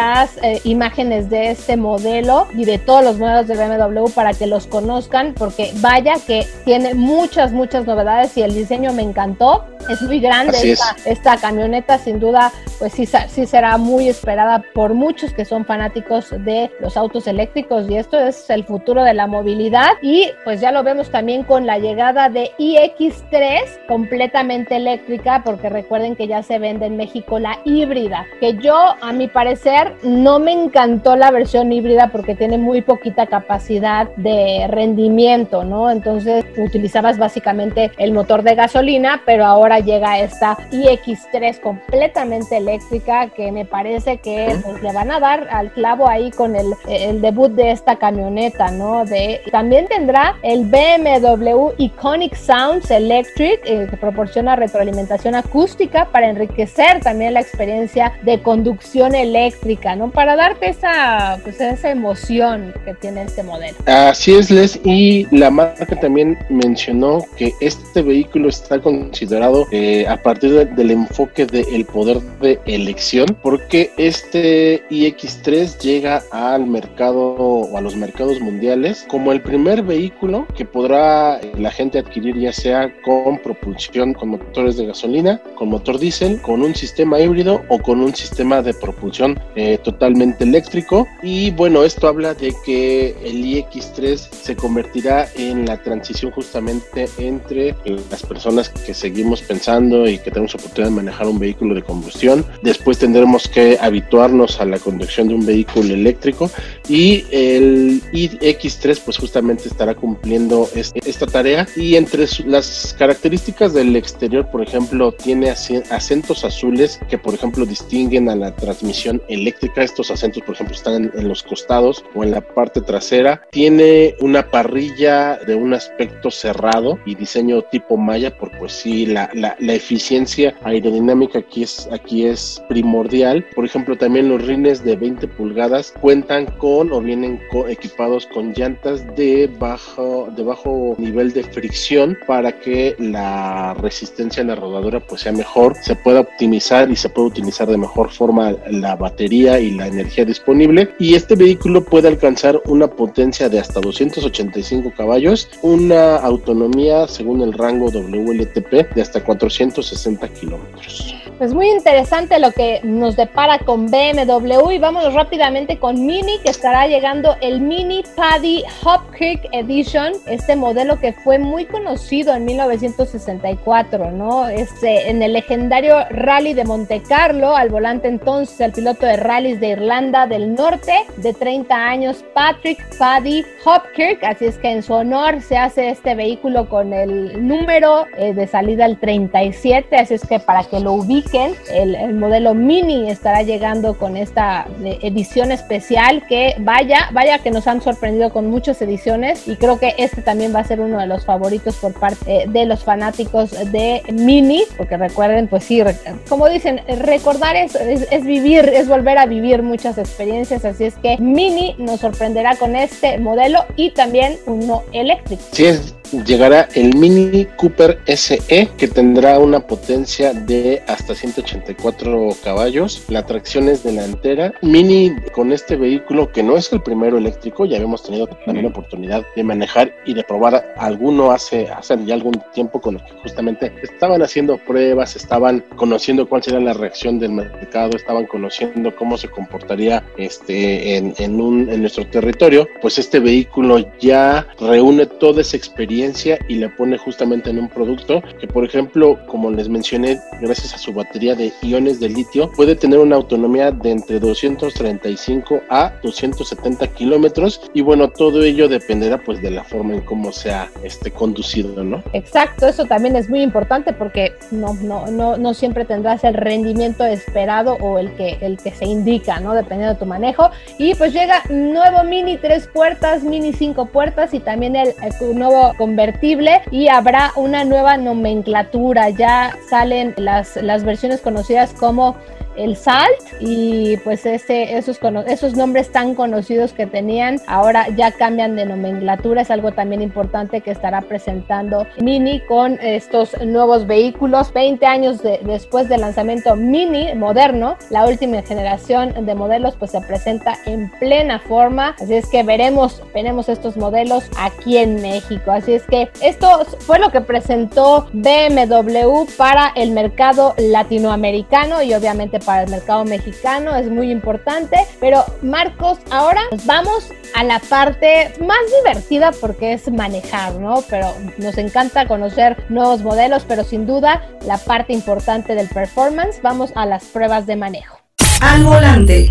las 0.00 0.38
eh, 0.42 0.62
imágenes 0.64 1.28
de 1.28 1.50
este 1.50 1.76
modelo 1.76 2.48
y 2.56 2.64
de 2.64 2.78
todos 2.78 3.04
los 3.04 3.18
modelos 3.18 3.46
de 3.46 3.54
BMW 3.54 4.08
para 4.14 4.32
que 4.32 4.46
los 4.46 4.66
conozcan, 4.66 5.34
porque 5.34 5.72
vaya 5.82 6.14
que 6.26 6.46
tiene 6.64 6.94
muchas, 6.94 7.52
muchas 7.52 7.84
novedades 7.84 8.34
y 8.38 8.42
el 8.42 8.54
diseño 8.54 8.94
me 8.94 9.02
encantó. 9.02 9.66
Es 9.90 10.00
muy 10.02 10.20
grande 10.20 10.56
esta, 10.72 10.96
esta, 11.04 11.36
camioneta, 11.36 11.98
sin 11.98 12.18
duda, 12.18 12.52
pues 12.78 12.92
sí, 12.92 13.06
sí 13.28 13.46
será 13.46 13.76
muy 13.76 14.08
esperada 14.08 14.62
por 14.74 14.94
muchos 14.94 15.32
que 15.32 15.44
son 15.44 15.64
fanáticos 15.66 16.30
de 16.30 16.70
los 16.80 16.96
autos 16.96 17.26
eléctricos 17.26 17.88
y 17.90 17.96
esto 17.96 18.18
es 18.18 18.48
el 18.50 18.64
futuro 18.64 19.04
de 19.04 19.14
la 19.14 19.26
movilidad 19.26 19.90
y 20.02 20.28
pues 20.44 20.60
ya 20.60 20.70
lo 20.70 20.82
vemos 20.82 21.10
también 21.10 21.42
con 21.44 21.66
la 21.66 21.78
llegada 21.78 22.28
de 22.28 22.50
iX3 22.58 23.86
completamente 23.88 24.76
eléctrica 24.76 25.42
porque 25.44 25.68
recuerden 25.68 26.14
que 26.14 26.26
ya 26.26 26.42
se 26.42 26.58
vende 26.58 26.86
en 26.86 26.96
México 26.96 27.38
la 27.38 27.58
híbrida 27.64 28.26
que 28.38 28.54
yo 28.54 28.94
a 29.00 29.12
mi 29.12 29.28
parecer, 29.28 29.89
no 30.02 30.38
me 30.38 30.52
encantó 30.52 31.16
la 31.16 31.30
versión 31.30 31.72
híbrida 31.72 32.08
porque 32.12 32.34
tiene 32.34 32.58
muy 32.58 32.82
poquita 32.82 33.26
capacidad 33.26 34.08
de 34.16 34.66
rendimiento, 34.68 35.64
¿no? 35.64 35.90
Entonces 35.90 36.44
utilizabas 36.56 37.18
básicamente 37.18 37.90
el 37.98 38.12
motor 38.12 38.42
de 38.42 38.54
gasolina, 38.54 39.22
pero 39.24 39.44
ahora 39.44 39.80
llega 39.80 40.20
esta 40.20 40.56
iX3 40.70 41.60
completamente 41.60 42.56
eléctrica 42.56 43.28
que 43.28 43.52
me 43.52 43.64
parece 43.64 44.18
que 44.18 44.56
pues, 44.62 44.82
le 44.82 44.92
van 44.92 45.10
a 45.10 45.20
dar 45.20 45.48
al 45.50 45.72
clavo 45.72 46.08
ahí 46.08 46.30
con 46.30 46.56
el, 46.56 46.72
el 46.88 47.20
debut 47.20 47.52
de 47.52 47.70
esta 47.70 47.96
camioneta, 47.96 48.70
¿no? 48.70 49.04
De, 49.04 49.40
también 49.50 49.86
tendrá 49.86 50.36
el 50.42 50.64
BMW 50.64 51.70
Iconic 51.78 52.34
Sounds 52.34 52.90
Electric 52.90 53.60
eh, 53.64 53.86
que 53.90 53.96
proporciona 53.96 54.56
retroalimentación 54.56 55.34
acústica 55.34 56.06
para 56.06 56.28
enriquecer 56.28 57.00
también 57.00 57.34
la 57.34 57.40
experiencia 57.40 58.12
de 58.22 58.40
conducción 58.42 59.14
eléctrica, 59.14 59.79
Para 60.12 60.36
darte 60.36 60.68
esa, 60.68 61.38
pues, 61.42 61.60
esa 61.60 61.90
emoción 61.90 62.74
que 62.84 62.94
tiene 62.94 63.22
este 63.22 63.42
modelo. 63.42 63.76
Así 63.86 64.34
es, 64.34 64.50
Les, 64.50 64.80
y 64.84 65.26
la 65.34 65.50
marca 65.50 65.96
también 66.00 66.38
mencionó 66.48 67.24
que 67.36 67.54
este 67.60 68.02
vehículo 68.02 68.48
está 68.48 68.78
considerado 68.80 69.66
eh, 69.72 70.06
a 70.06 70.16
partir 70.22 70.68
del 70.68 70.90
enfoque 70.90 71.46
del 71.46 71.84
poder 71.86 72.20
de 72.40 72.58
elección, 72.66 73.26
porque 73.42 73.90
este 73.96 74.86
iX3 74.90 75.78
llega 75.78 76.22
al 76.30 76.66
mercado 76.66 77.34
o 77.34 77.76
a 77.76 77.80
los 77.80 77.96
mercados 77.96 78.40
mundiales 78.40 79.06
como 79.08 79.32
el 79.32 79.40
primer 79.40 79.82
vehículo 79.82 80.46
que 80.56 80.64
podrá 80.64 81.40
la 81.58 81.70
gente 81.70 81.98
adquirir 81.98 82.38
ya 82.38 82.52
sea 82.52 82.92
con 83.02 83.38
propulsión 83.38 84.14
con 84.14 84.30
motores 84.30 84.76
de 84.76 84.86
gasolina, 84.86 85.40
con 85.54 85.68
motor 85.68 85.98
diésel, 85.98 86.40
con 86.40 86.62
un 86.62 86.74
sistema 86.74 87.20
híbrido 87.20 87.62
o 87.68 87.78
con 87.78 88.00
un 88.00 88.14
sistema 88.14 88.62
de 88.62 88.74
propulsión 88.74 89.40
eh, 89.62 89.76
totalmente 89.76 90.44
eléctrico. 90.44 91.06
Y 91.22 91.50
bueno, 91.50 91.84
esto 91.84 92.08
habla 92.08 92.32
de 92.32 92.54
que 92.64 93.14
el 93.22 93.44
iX3 93.44 94.16
se 94.16 94.56
convertirá 94.56 95.28
en 95.36 95.66
la 95.66 95.76
transición 95.82 96.32
justamente 96.32 97.06
entre 97.18 97.74
las 98.10 98.22
personas 98.22 98.70
que 98.70 98.94
seguimos 98.94 99.42
pensando 99.42 100.08
y 100.08 100.16
que 100.16 100.30
tenemos 100.30 100.54
oportunidad 100.54 100.88
de 100.88 100.96
manejar 100.96 101.26
un 101.26 101.38
vehículo 101.38 101.74
de 101.74 101.82
combustión. 101.82 102.46
Después 102.62 102.96
tendremos 102.96 103.48
que 103.48 103.76
habituarnos 103.78 104.62
a 104.62 104.64
la 104.64 104.78
conducción 104.78 105.28
de 105.28 105.34
un 105.34 105.44
vehículo 105.44 105.92
eléctrico 105.92 106.50
y 106.88 107.26
el 107.30 108.00
iX3 108.12 108.98
pues 109.04 109.18
justamente 109.18 109.68
estará 109.68 109.94
cumpliendo 109.94 110.70
esta 110.74 111.26
tarea 111.26 111.68
y 111.76 111.96
entre 111.96 112.26
las 112.46 112.96
características 112.98 113.74
del 113.74 113.94
exterior 113.94 114.50
por 114.50 114.62
ejemplo 114.62 115.12
tiene 115.12 115.50
acentos 115.50 116.46
azules 116.46 116.98
que 117.10 117.18
por 117.18 117.34
ejemplo 117.34 117.66
distinguen 117.66 118.30
a 118.30 118.36
la 118.36 118.56
transmisión 118.56 119.20
eléctrica 119.28 119.49
estos 119.76 120.10
acentos 120.10 120.42
por 120.42 120.54
ejemplo 120.54 120.74
están 120.74 121.10
en, 121.14 121.28
los 121.28 121.42
costados 121.42 122.04
o 122.14 122.24
en 122.24 122.32
la 122.32 122.40
parte 122.40 122.80
trasera 122.80 123.42
tiene 123.50 124.14
una 124.20 124.50
parrilla 124.50 125.36
de 125.46 125.54
un 125.54 125.74
aspecto 125.74 126.30
cerrado 126.30 126.98
y 127.06 127.14
diseño 127.14 127.62
tipo 127.62 127.96
maya 127.96 128.36
por 128.36 128.50
pues 128.58 128.72
sí 128.72 129.06
la, 129.06 129.30
la, 129.34 129.56
la 129.58 129.74
eficiencia 129.74 130.54
aerodinámica 130.62 131.38
aquí 131.38 131.62
es 131.62 131.88
aquí 131.90 132.26
es 132.26 132.62
primordial. 132.68 133.44
Por 133.54 133.64
ejemplo 133.64 133.96
también 133.96 134.28
los 134.28 134.44
rines 134.46 134.84
de 134.84 134.96
20 134.96 135.28
pulgadas 135.28 135.92
cuentan 136.00 136.46
con 136.58 136.92
o 136.92 137.00
vienen 137.00 137.40
equipados 137.68 138.26
con 138.26 138.52
llantas 138.52 139.04
de 139.16 139.50
bajo, 139.58 140.28
de 140.36 140.42
bajo 140.42 140.94
nivel 140.98 141.32
de 141.32 141.44
fricción 141.44 142.16
para 142.26 142.60
que 142.60 142.94
la 142.98 143.74
resistencia 143.74 144.40
en 144.40 144.48
la 144.48 144.54
rodadura 144.54 145.00
pues 145.00 145.22
sea 145.22 145.32
mejor, 145.32 145.76
se 145.82 145.96
pueda 145.96 146.20
optimizar 146.20 146.90
y 146.90 146.96
se 146.96 147.08
pueda 147.08 147.28
utilizar 147.28 147.68
de 147.68 147.76
mejor 147.76 148.10
forma 148.10 148.52
la 148.70 148.96
batería 148.96 149.39
y 149.40 149.70
la 149.70 149.86
energía 149.86 150.24
disponible 150.24 150.90
y 150.98 151.14
este 151.14 151.34
vehículo 151.34 151.82
puede 151.82 152.08
alcanzar 152.08 152.60
una 152.66 152.88
potencia 152.88 153.48
de 153.48 153.58
hasta 153.58 153.80
285 153.80 154.92
caballos, 154.94 155.48
una 155.62 156.16
autonomía 156.16 157.08
según 157.08 157.40
el 157.40 157.52
rango 157.54 157.90
WLTP 157.90 158.94
de 158.94 159.02
hasta 159.02 159.24
460 159.24 160.28
kilómetros. 160.28 161.14
Pues 161.40 161.54
muy 161.54 161.70
interesante 161.70 162.38
lo 162.38 162.52
que 162.52 162.82
nos 162.82 163.16
depara 163.16 163.60
con 163.60 163.86
BMW 163.86 164.72
y 164.72 164.78
vámonos 164.78 165.14
rápidamente 165.14 165.78
con 165.78 166.04
Mini 166.04 166.38
que 166.40 166.50
estará 166.50 166.86
llegando 166.86 167.34
el 167.40 167.62
Mini 167.62 168.04
Paddy 168.14 168.62
Hopkick 168.84 169.48
Edition, 169.50 170.12
este 170.26 170.54
modelo 170.54 171.00
que 171.00 171.14
fue 171.14 171.38
muy 171.38 171.64
conocido 171.64 172.34
en 172.34 172.44
1964, 172.44 174.10
¿no? 174.10 174.50
Este, 174.50 175.08
en 175.08 175.22
el 175.22 175.32
legendario 175.32 176.04
Rally 176.10 176.52
de 176.52 176.64
Monte 176.64 177.00
Carlo, 177.08 177.56
al 177.56 177.70
volante 177.70 178.08
entonces 178.08 178.60
el 178.60 178.72
piloto 178.72 179.06
de 179.06 179.16
rallies 179.30 179.60
de 179.60 179.68
Irlanda 179.68 180.26
del 180.26 180.56
Norte 180.56 180.92
de 181.18 181.32
30 181.32 181.72
años, 181.72 182.24
Patrick 182.34 182.84
Paddy 182.98 183.44
Hopkirk, 183.64 184.24
así 184.24 184.46
es 184.46 184.58
que 184.58 184.72
en 184.72 184.82
su 184.82 184.92
honor 184.92 185.40
se 185.40 185.56
hace 185.56 185.90
este 185.90 186.16
vehículo 186.16 186.68
con 186.68 186.92
el 186.92 187.46
número 187.46 188.06
eh, 188.18 188.34
de 188.34 188.48
salida 188.48 188.86
el 188.86 188.98
37, 188.98 189.96
así 189.96 190.14
es 190.14 190.26
que 190.26 190.40
para 190.40 190.64
que 190.64 190.80
lo 190.80 190.94
ubiquen 190.94 191.54
el, 191.72 192.12
modelo 192.14 192.54
Mini 192.54 193.08
estará 193.08 193.42
llegando 193.42 193.96
con 193.96 194.16
esta 194.16 194.66
eh, 194.82 194.98
edición 195.02 195.52
especial 195.52 196.26
que 196.26 196.56
vaya, 196.58 197.08
vaya 197.12 197.38
que 197.38 197.52
nos 197.52 197.68
han 197.68 197.80
sorprendido 197.82 198.32
con 198.32 198.50
muchas 198.50 198.82
ediciones 198.82 199.46
y 199.46 199.54
creo 199.54 199.78
que 199.78 199.94
este 199.98 200.22
también 200.22 200.52
va 200.52 200.58
a 200.58 200.64
ser 200.64 200.80
uno 200.80 200.98
de 200.98 201.06
los 201.06 201.24
favoritos 201.24 201.76
por 201.76 201.94
parte 201.94 202.24
eh, 202.26 202.46
de 202.48 202.66
los 202.66 202.82
fanáticos 202.82 203.52
de 203.70 204.02
Mini, 204.12 204.64
porque 204.76 204.96
recuerden, 204.96 205.46
pues 205.46 205.62
sí, 205.62 205.80
como 206.28 206.48
dicen, 206.48 206.80
recordar 206.98 207.54
es, 207.54 207.76
es, 207.76 208.24
vivir, 208.24 208.68
es 208.68 208.88
volver 208.88 209.19
vivir 209.26 209.62
muchas 209.62 209.98
experiencias, 209.98 210.64
así 210.64 210.84
es 210.84 210.94
que 210.96 211.16
Mini 211.18 211.74
nos 211.78 212.00
sorprenderá 212.00 212.56
con 212.56 212.76
este 212.76 213.18
modelo 213.18 213.64
y 213.76 213.90
también 213.90 214.38
uno 214.46 214.82
eléctrico. 214.92 215.42
Sí, 215.52 215.66
es 215.66 215.94
llegará 216.12 216.68
el 216.74 216.96
Mini 216.96 217.46
Cooper 217.56 218.00
SE 218.06 218.68
que 218.76 218.88
tendrá 218.88 219.38
una 219.38 219.60
potencia 219.60 220.32
de 220.32 220.82
hasta 220.86 221.14
184 221.14 222.28
caballos. 222.42 223.04
La 223.08 223.24
tracción 223.24 223.68
es 223.68 223.82
delantera. 223.82 224.52
Mini 224.62 225.14
con 225.32 225.52
este 225.52 225.76
vehículo 225.76 226.30
que 226.32 226.42
no 226.42 226.56
es 226.56 226.72
el 226.72 226.82
primero 226.82 227.18
eléctrico, 227.18 227.64
ya 227.64 227.76
habíamos 227.76 228.02
tenido 228.02 228.26
también 228.26 228.64
la 228.64 228.70
oportunidad 228.70 229.24
de 229.36 229.44
manejar 229.44 229.94
y 230.04 230.14
de 230.14 230.24
probar 230.24 230.74
alguno 230.76 231.30
hace, 231.30 231.68
hace 231.68 231.96
ya 232.04 232.14
algún 232.14 232.40
tiempo 232.52 232.80
con 232.80 232.94
los 232.94 233.02
que 233.02 233.12
justamente 233.22 233.72
estaban 233.82 234.22
haciendo 234.22 234.58
pruebas, 234.58 235.16
estaban 235.16 235.64
conociendo 235.76 236.28
cuál 236.28 236.42
sería 236.42 236.60
la 236.60 236.72
reacción 236.72 237.18
del 237.18 237.32
mercado, 237.32 237.96
estaban 237.96 238.26
conociendo 238.26 238.94
cómo 238.96 239.16
se 239.16 239.28
comportaría 239.28 240.04
este 240.16 240.96
en, 240.96 241.14
en, 241.18 241.40
un, 241.40 241.68
en 241.70 241.80
nuestro 241.80 242.06
territorio. 242.06 242.68
Pues 242.80 242.98
este 242.98 243.20
vehículo 243.20 243.78
ya 243.98 244.46
reúne 244.58 245.06
toda 245.06 245.40
esa 245.40 245.56
experiencia 245.56 245.99
y 246.48 246.54
le 246.54 246.68
pone 246.70 246.96
justamente 246.96 247.50
en 247.50 247.58
un 247.58 247.68
producto 247.68 248.22
que, 248.40 248.46
por 248.46 248.64
ejemplo, 248.64 249.18
como 249.26 249.50
les 249.50 249.68
mencioné, 249.68 250.18
gracias 250.40 250.74
a 250.74 250.78
su 250.78 250.92
batería 250.92 251.34
de 251.34 251.52
iones 251.62 252.00
de 252.00 252.08
litio, 252.08 252.50
puede 252.52 252.74
tener 252.74 252.98
una 252.98 253.16
autonomía 253.16 253.70
de 253.70 253.90
entre 253.90 254.18
235 254.18 255.60
a 255.68 255.92
270 256.02 256.86
kilómetros 256.88 257.60
y 257.74 257.82
bueno, 257.82 258.08
todo 258.08 258.42
ello 258.42 258.68
dependerá 258.68 259.18
pues 259.18 259.42
de 259.42 259.50
la 259.50 259.62
forma 259.62 259.94
en 259.94 260.00
cómo 260.00 260.32
sea 260.32 260.70
este 260.82 261.10
conducido, 261.10 261.84
¿no? 261.84 262.02
Exacto, 262.12 262.66
eso 262.66 262.86
también 262.86 263.16
es 263.16 263.28
muy 263.28 263.42
importante 263.42 263.92
porque 263.92 264.32
no, 264.50 264.74
no, 264.74 265.06
no, 265.06 265.36
no 265.36 265.54
siempre 265.54 265.84
tendrás 265.84 266.24
el 266.24 266.34
rendimiento 266.34 267.04
esperado 267.04 267.74
o 267.80 267.98
el 267.98 268.10
que, 268.16 268.38
el 268.40 268.56
que 268.56 268.70
se 268.70 268.86
indica, 268.86 269.38
¿no? 269.40 269.54
Dependiendo 269.54 269.94
de 269.94 270.00
tu 270.00 270.06
manejo. 270.06 270.50
Y 270.78 270.94
pues 270.94 271.12
llega 271.12 271.42
nuevo 271.50 272.04
Mini 272.04 272.38
tres 272.38 272.66
puertas, 272.66 273.22
Mini 273.22 273.52
cinco 273.52 273.86
puertas 273.86 274.32
y 274.32 274.40
también 274.40 274.76
el, 274.76 274.94
el 275.02 275.38
nuevo 275.38 275.74
convertible 275.90 276.62
y 276.70 276.86
habrá 276.86 277.32
una 277.34 277.64
nueva 277.64 277.96
nomenclatura. 277.96 279.10
Ya 279.10 279.56
salen 279.68 280.14
las, 280.16 280.54
las 280.54 280.84
versiones 280.84 281.20
conocidas 281.20 281.74
como 281.74 282.16
el 282.60 282.76
Salt 282.76 283.18
y 283.40 283.96
pues 283.98 284.26
ese, 284.26 284.76
esos, 284.76 285.00
esos 285.26 285.56
nombres 285.56 285.90
tan 285.90 286.14
conocidos 286.14 286.72
que 286.72 286.86
tenían 286.86 287.40
ahora 287.46 287.88
ya 287.96 288.12
cambian 288.12 288.54
de 288.56 288.66
nomenclatura. 288.66 289.42
Es 289.42 289.50
algo 289.50 289.72
también 289.72 290.02
importante 290.02 290.60
que 290.60 290.70
estará 290.70 291.00
presentando 291.00 291.86
Mini 292.00 292.40
con 292.40 292.78
estos 292.80 293.38
nuevos 293.44 293.86
vehículos. 293.86 294.52
20 294.52 294.84
años 294.86 295.22
después 295.22 295.88
del 295.88 296.02
lanzamiento 296.02 296.54
Mini 296.56 297.14
moderno, 297.14 297.76
la 297.88 298.06
última 298.06 298.42
generación 298.42 299.26
de 299.26 299.34
modelos 299.34 299.74
pues 299.76 299.92
se 299.92 300.00
presenta 300.02 300.58
en 300.66 300.90
plena 300.98 301.38
forma. 301.40 301.96
Así 302.00 302.14
es 302.14 302.28
que 302.28 302.42
veremos, 302.42 303.02
veremos 303.14 303.48
estos 303.48 303.76
modelos 303.76 304.24
aquí 304.38 304.76
en 304.76 305.00
México. 305.00 305.50
Así 305.50 305.72
es 305.72 305.82
que 305.84 306.10
esto 306.20 306.66
fue 306.80 306.98
lo 306.98 307.10
que 307.10 307.20
presentó 307.20 308.06
BMW 308.12 309.24
para 309.36 309.72
el 309.74 309.92
mercado 309.92 310.54
latinoamericano 310.58 311.82
y 311.82 311.94
obviamente 311.94 312.38
para 312.38 312.49
el 312.58 312.70
mercado 312.70 313.04
mexicano, 313.04 313.74
es 313.76 313.88
muy 313.90 314.10
importante. 314.10 314.76
Pero 315.00 315.24
Marcos, 315.42 315.98
ahora 316.10 316.42
vamos 316.64 317.10
a 317.34 317.44
la 317.44 317.58
parte 317.58 318.32
más 318.40 318.58
divertida 318.82 319.30
porque 319.40 319.72
es 319.72 319.90
manejar, 319.90 320.54
¿no? 320.54 320.82
Pero 320.88 321.12
nos 321.38 321.58
encanta 321.58 322.06
conocer 322.06 322.64
nuevos 322.68 323.02
modelos, 323.02 323.44
pero 323.46 323.64
sin 323.64 323.86
duda 323.86 324.22
la 324.46 324.58
parte 324.58 324.92
importante 324.92 325.54
del 325.54 325.68
performance, 325.68 326.40
vamos 326.42 326.72
a 326.74 326.86
las 326.86 327.04
pruebas 327.04 327.46
de 327.46 327.56
manejo. 327.56 327.98
Al 328.40 328.64
volante. 328.64 329.30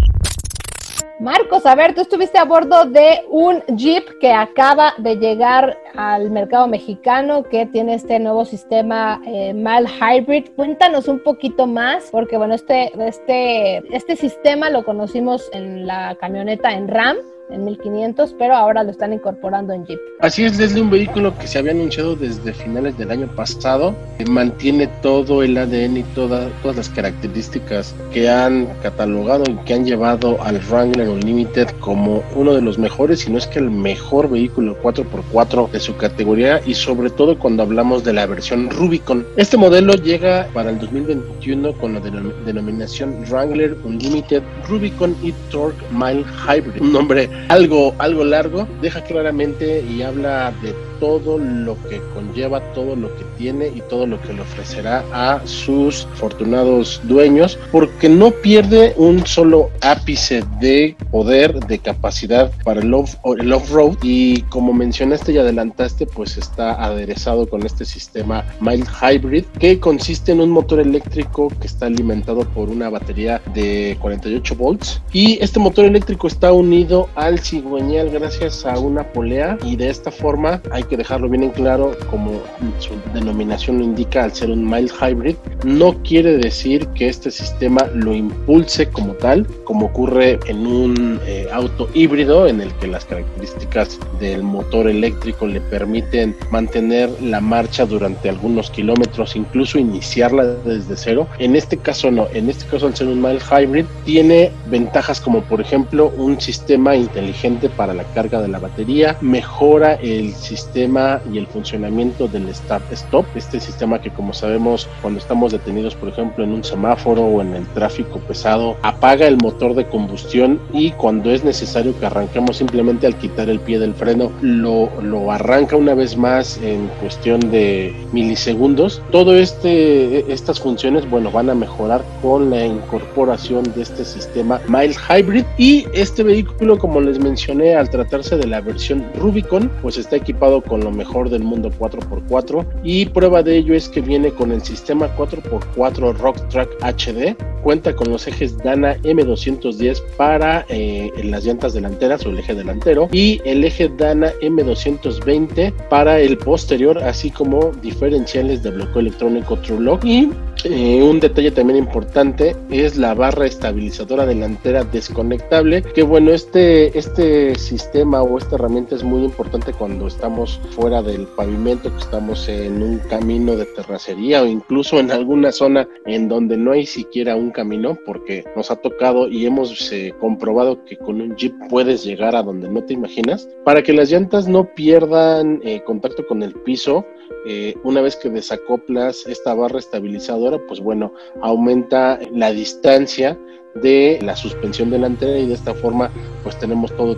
Marcos, 1.19 1.65
a 1.65 1.75
ver, 1.75 1.93
tú 1.93 1.99
estuviste 1.99 2.38
a 2.38 2.45
bordo 2.45 2.86
de 2.86 3.25
un 3.29 3.62
Jeep 3.75 4.19
que 4.21 4.32
acaba 4.32 4.93
de 4.97 5.17
llegar 5.17 5.77
al 5.97 6.32
mercado 6.32 6.65
mexicano, 6.65 7.43
que 7.43 7.65
tiene 7.65 7.95
este 7.95 8.19
nuevo 8.19 8.45
sistema 8.45 9.21
eh, 9.25 9.53
MAL 9.53 9.86
Hybrid. 9.86 10.51
Cuéntanos 10.55 11.10
un 11.10 11.21
poquito 11.21 11.67
más, 11.67 12.08
porque 12.10 12.38
bueno, 12.38 12.55
este, 12.55 12.93
este, 13.05 13.84
este 13.93 14.15
sistema 14.15 14.69
lo 14.69 14.86
conocimos 14.86 15.49
en 15.51 15.86
la 15.86 16.15
camioneta 16.15 16.71
en 16.71 16.88
RAM, 16.88 17.17
en 17.49 17.65
1500, 17.65 18.35
pero 18.38 18.55
ahora 18.55 18.83
lo 18.83 18.91
están 18.91 19.13
incorporando 19.13 19.73
en 19.73 19.85
Jeep. 19.85 19.99
Así 20.19 20.43
es, 20.43 20.57
desde 20.57 20.81
un 20.81 20.89
vehículo 20.89 21.38
que 21.38 21.47
se 21.47 21.59
había 21.59 21.71
anunciado 21.71 22.15
desde 22.15 22.53
finales 22.53 22.97
del 22.97 23.12
año 23.12 23.27
pasado, 23.35 23.95
que 24.17 24.25
mantiene 24.25 24.88
todo 25.01 25.43
el 25.43 25.57
ADN 25.57 25.97
y 25.97 26.03
todas 26.15 26.51
las 26.63 26.89
características 26.89 27.95
que 28.13 28.29
han 28.29 28.67
catalogado 28.81 29.43
y 29.49 29.55
que 29.65 29.73
han 29.73 29.85
llevado 29.85 30.41
al 30.41 30.59
Wrangler 30.69 31.09
Unlimited 31.09 31.69
como 31.79 32.23
uno 32.35 32.53
de 32.53 32.62
los 32.62 32.77
mejores, 32.77 33.21
si 33.21 33.31
no 33.31 33.38
es 33.38 33.47
que 33.47 33.59
el 33.59 33.71
mejor 33.71 34.29
vehículo 34.29 34.77
4x4 34.81 35.71
de 35.71 35.79
su 35.79 35.95
categoría 35.95 36.62
y 36.65 36.73
sobre 36.73 37.09
todo 37.09 37.38
cuando 37.39 37.63
hablamos 37.63 38.03
de 38.03 38.13
la 38.13 38.25
versión 38.25 38.69
Rubicon. 38.69 39.25
Este 39.35 39.57
modelo 39.57 39.93
llega 39.93 40.47
para 40.53 40.69
el 40.69 40.79
2021 40.79 41.73
con 41.73 41.93
la 41.93 41.99
denominación 41.99 43.23
Wrangler 43.29 43.75
Unlimited 43.83 44.43
Rubicon 44.67 45.15
e-Torque 45.23 45.83
Mile 45.91 46.25
Hybrid, 46.47 46.81
un 46.81 46.93
nombre 46.93 47.29
algo, 47.47 47.95
algo 47.97 48.23
largo, 48.23 48.67
deja 48.82 49.04
claramente 49.04 49.84
y 49.89 50.02
habla 50.02 50.54
de 50.62 50.73
todo 50.99 51.38
lo 51.38 51.78
que 51.89 52.02
conlleva, 52.13 52.62
todo 52.73 52.95
lo 52.95 53.15
que 53.15 53.23
tiene 53.38 53.67
y 53.67 53.82
todo 53.89 54.06
lo 54.06 54.21
que 54.21 54.34
le 54.34 54.41
ofrecerá 54.41 55.04
a 55.13 55.41
sus 55.45 56.06
afortunados 56.13 57.02
dueños, 57.04 57.58
porque 57.71 58.10
no 58.10 58.32
pierde 58.32 58.93
un 58.97 59.25
solo 59.25 59.69
ápice 59.82 60.43
de 60.60 60.95
poder, 61.12 61.60
de 61.62 61.80
capacidad 61.80 62.52
para 62.63 62.82
el 62.82 62.93
off-road 62.93 63.97
y 64.04 64.41
como 64.43 64.73
mencionaste 64.73 65.32
y 65.32 65.38
adelantaste, 65.38 66.06
pues 66.06 66.38
está 66.38 66.84
aderezado 66.84 67.47
con 67.47 67.65
este 67.65 67.86
sistema 67.86 68.43
Mild 68.60 68.88
Hybrid 69.02 69.45
que 69.60 69.80
consiste 69.80 70.32
en 70.32 70.41
un 70.41 70.49
motor 70.49 70.80
eléctrico 70.80 71.49
que 71.62 71.67
está 71.67 71.86
alimentado 71.86 72.41
por 72.41 72.69
una 72.69 72.89
batería 72.89 73.41
de 73.54 73.97
48 74.02 74.56
volts. 74.56 75.02
Y 75.13 75.41
este 75.41 75.60
motor 75.60 75.86
eléctrico 75.86 76.28
está 76.28 76.52
unido 76.52 77.10
al 77.30 77.39
cigüeñal 77.39 78.10
gracias 78.10 78.65
a 78.65 78.80
una 78.80 79.04
polea 79.04 79.56
y 79.63 79.76
de 79.76 79.89
esta 79.89 80.10
forma 80.10 80.62
hay 80.72 80.82
que 80.84 80.98
dejarlo 80.98 81.30
bien 81.30 81.44
en 81.44 81.52
claro, 81.52 81.96
como 82.10 82.42
su 82.80 82.96
denominación 83.13 83.78
lo 83.78 83.84
indica, 83.84 84.24
al 84.24 84.34
ser 84.34 84.50
un 84.50 84.68
mild 84.68 84.92
hybrid, 85.00 85.36
no 85.63 85.94
quiere 86.02 86.38
decir 86.38 86.88
que 86.88 87.08
este 87.08 87.30
sistema 87.30 87.86
lo 87.94 88.15
impulse 88.15 88.89
como 88.89 89.13
tal, 89.13 89.46
como 89.63 89.88
ocurre 89.88 90.39
en 90.48 90.65
un 90.65 91.20
eh, 91.28 91.48
auto 91.52 91.88
híbrido 91.94 92.48
en 92.48 92.62
el 92.62 92.74
que 92.76 92.88
las 92.88 93.06
características 93.06 94.00
del 94.20 94.42
motor 94.42 94.88
eléctrico 94.89 95.46
le 95.46 95.62
permiten 95.62 96.36
mantener 96.50 97.10
la 97.22 97.42
marcha 97.42 97.86
durante 97.86 98.30
algunos 98.30 98.72
kilómetros, 98.72 99.36
incluso 99.36 99.78
iniciarla 99.78 100.46
desde 100.46 100.98
cero. 100.98 101.28
En 101.38 101.56
este 101.56 101.78
caso 101.78 102.10
no, 102.10 102.28
en 102.34 102.50
este 102.50 102.65
caso 102.65 102.88
al 102.88 102.96
ser 102.96 103.08
un 103.08 103.22
mild 103.22 103.42
hybrid 103.52 103.86
tiene 104.04 104.52
ventajas 104.72 105.22
como 105.22 105.42
por 105.44 105.62
ejemplo 105.62 106.12
un 106.18 106.42
sistema 106.42 106.96
inteligente 107.19 107.69
para 107.69 107.93
la 107.93 108.05
carga 108.05 108.41
de 108.41 108.47
la 108.47 108.60
batería, 108.60 109.17
mejora 109.19 109.95
el 109.95 110.34
sistema 110.34 111.21
y 111.32 111.38
el 111.38 111.47
funcionamiento 111.47 112.27
del 112.27 112.53
start-stop, 112.53 113.25
este 113.36 113.60
sistema 113.60 114.01
que 114.01 114.10
como 114.10 114.34
sabemos 114.34 114.88
cuando 115.01 115.19
estamos 115.19 115.51
detenidos 115.51 115.95
por 115.95 116.10
ejemplo 116.10 116.43
en 116.43 116.53
un 116.53 116.63
semáforo 116.63 117.23
o 117.23 117.41
en 117.41 117.55
el 117.55 117.67
tráfico 117.67 118.19
pesado, 118.19 118.77
apaga 118.84 119.27
el 119.27 119.38
motor 119.38 119.75
de 119.75 119.86
combustión 119.86 120.60
y 120.73 120.91
cuando 120.91 121.29
es 121.32 121.43
necesario 121.43 121.97
que 121.99 122.05
arranquemos 122.05 122.58
simplemente 122.58 123.05
al 123.05 123.15
quitar 123.15 123.49
el 123.49 123.60
pie 123.60 123.79
del 123.79 123.93
freno, 123.93 124.32
lo, 124.41 124.89
lo 125.01 125.32
arranca 125.32 125.75
una 125.75 125.93
vez 125.93 126.15
más 126.15 126.58
en 126.63 126.88
cuestión 127.01 127.39
de 127.51 127.93
milisegundos. 128.13 129.01
Todo 129.12 129.36
este, 129.36 130.32
estas 130.32 130.60
funciones, 130.60 131.10
bueno, 131.10 131.32
van 131.32 131.49
a 131.49 131.55
mejorar 131.55 132.01
con 132.21 132.49
la 132.49 132.65
incorporación 132.65 133.63
de 133.75 133.82
este 133.82 134.05
sistema 134.05 134.62
Mild 134.67 134.95
Hybrid 135.10 135.43
y 135.58 135.86
este 135.93 136.23
vehículo, 136.23 136.77
como 136.77 136.98
les 136.99 137.19
mencioné, 137.19 137.75
al 137.75 137.89
tratarse 137.89 138.38
de 138.38 138.47
la 138.47 138.62
versión 138.62 139.05
Rubicon, 139.15 139.71
pues 139.81 139.97
está 139.97 140.15
equipado 140.15 140.62
con 140.62 140.81
lo 140.81 140.91
mejor 140.91 141.29
del 141.29 141.43
mundo 141.43 141.71
4x4 141.77 142.65
y 142.83 143.05
prueba 143.07 143.43
de 143.43 143.57
ello 143.57 143.73
es 143.73 143.89
que 143.89 144.01
viene 144.01 144.31
con 144.31 144.51
el 144.51 144.62
sistema 144.62 145.15
4x4 145.15 146.17
Rock 146.17 146.47
Track 146.49 146.69
HD, 146.81 147.35
cuenta 147.62 147.95
con 147.95 148.09
los 148.12 148.27
ejes 148.27 148.57
Dana 148.57 148.95
M210 148.97 150.01
para 150.17 150.65
eh, 150.69 151.12
las 151.23 151.45
llantas 151.45 151.73
delanteras 151.73 152.25
o 152.25 152.29
el 152.29 152.39
eje 152.39 152.55
delantero 152.55 153.09
y 153.12 153.41
el 153.45 153.63
eje 153.63 153.89
Dana 153.97 154.31
M220 154.41 155.73
para 155.89 156.19
el 156.19 156.38
posterior, 156.38 156.97
así 156.99 157.31
como 157.31 157.71
diferenciales 157.81 158.63
de 158.63 158.71
bloqueo 158.71 158.99
electrónico 158.99 159.57
True 159.57 159.81
Lock. 159.81 160.05
Y 160.05 160.29
eh, 160.65 161.02
un 161.02 161.19
detalle 161.19 161.52
también 161.52 161.78
importante 161.78 162.56
es 162.69 162.98
la 162.98 163.13
barra 163.13 163.45
estabilizadora 163.45 164.26
delantera 164.26 164.84
desconectable, 164.84 165.82
que 165.82 166.04
bueno, 166.04 166.32
este, 166.32 166.98
este 166.98 167.56
sistema 167.56 168.22
o 168.22 168.38
esta 168.38 168.56
herramienta 168.56 168.95
es 168.95 169.04
muy 169.04 169.24
importante 169.24 169.74
cuando 169.74 170.08
estamos 170.08 170.60
fuera 170.72 171.02
del 171.02 171.28
pavimento, 171.28 171.91
que 171.91 172.00
estamos 172.00 172.48
en 172.50 172.82
un 172.82 173.00
camino 173.00 173.56
de 173.56 173.65
terracería 173.65 174.41
o 174.43 174.45
incluso 174.45 175.00
en 175.00 175.12
alguna 175.12 175.52
zona 175.52 175.88
en 176.06 176.28
donde 176.28 176.58
no 176.58 176.72
hay 176.72 176.86
siquiera 176.86 177.36
un 177.36 177.52
camino, 177.52 177.98
porque 178.06 178.43
nos 178.56 178.72
ha 178.72 178.76
tocado 178.76 179.28
y 179.28 179.45
hemos 179.45 179.91
eh, 179.91 180.13
comprobado 180.19 180.84
que 180.86 180.98
con 180.98 181.22
un 181.22 181.36
jeep 181.36 181.54
puedes 181.69 182.04
llegar 182.04 182.36
a 182.36 182.43
donde 182.43 182.69
no 182.69 182.84
te 182.84 182.93
imaginas, 182.93 183.48
para 183.63 183.82
que 183.82 183.93
las 183.93 184.12
llantas 184.12 184.48
no 184.48 184.74
pierdan 184.74 185.62
eh, 185.63 185.84
contacto 185.84 186.26
con 186.28 186.43
el 186.43 186.54
piso 186.54 187.06
eh, 187.45 187.75
una 187.84 188.02
vez 188.02 188.15
que 188.15 188.30
desacoplas 188.30 189.25
esta 189.28 189.54
barra 189.54 189.80
estabilizadora, 189.80 190.60
pues 190.67 190.80
bueno, 190.80 191.13
aumenta 191.41 192.19
la 192.34 192.52
distancia 192.52 193.38
de 193.75 194.19
la 194.21 194.36
suspensión 194.36 194.89
delantera 194.89 195.38
y 195.38 195.47
de 195.47 195.54
esta 195.54 195.73
forma 195.73 196.12
pues 196.43 196.58
tenemos 196.60 196.95
todo, 196.97 197.17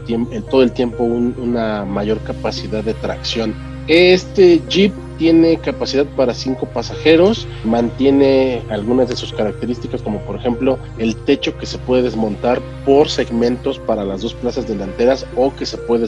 todo 0.49 0.63
el 0.63 0.71
tiempo 0.73 1.03
una 1.03 1.85
mayor 1.85 2.19
capacidad 2.23 2.83
de 2.83 2.93
tracción. 2.95 3.55
Este 3.87 4.61
Jeep 4.69 4.93
tiene 5.21 5.57
capacidad 5.57 6.07
para 6.17 6.33
cinco 6.33 6.65
pasajeros, 6.65 7.45
mantiene 7.63 8.63
algunas 8.71 9.07
de 9.07 9.15
sus 9.15 9.31
características 9.31 10.01
como 10.01 10.17
por 10.21 10.35
ejemplo 10.35 10.79
el 10.97 11.15
techo 11.15 11.55
que 11.59 11.67
se 11.67 11.77
puede 11.77 12.01
desmontar 12.01 12.59
por 12.87 13.07
segmentos 13.07 13.77
para 13.77 14.03
las 14.03 14.21
dos 14.21 14.33
plazas 14.33 14.67
delanteras 14.67 15.27
o 15.35 15.53
que 15.55 15.67
se 15.67 15.77
puede 15.77 16.07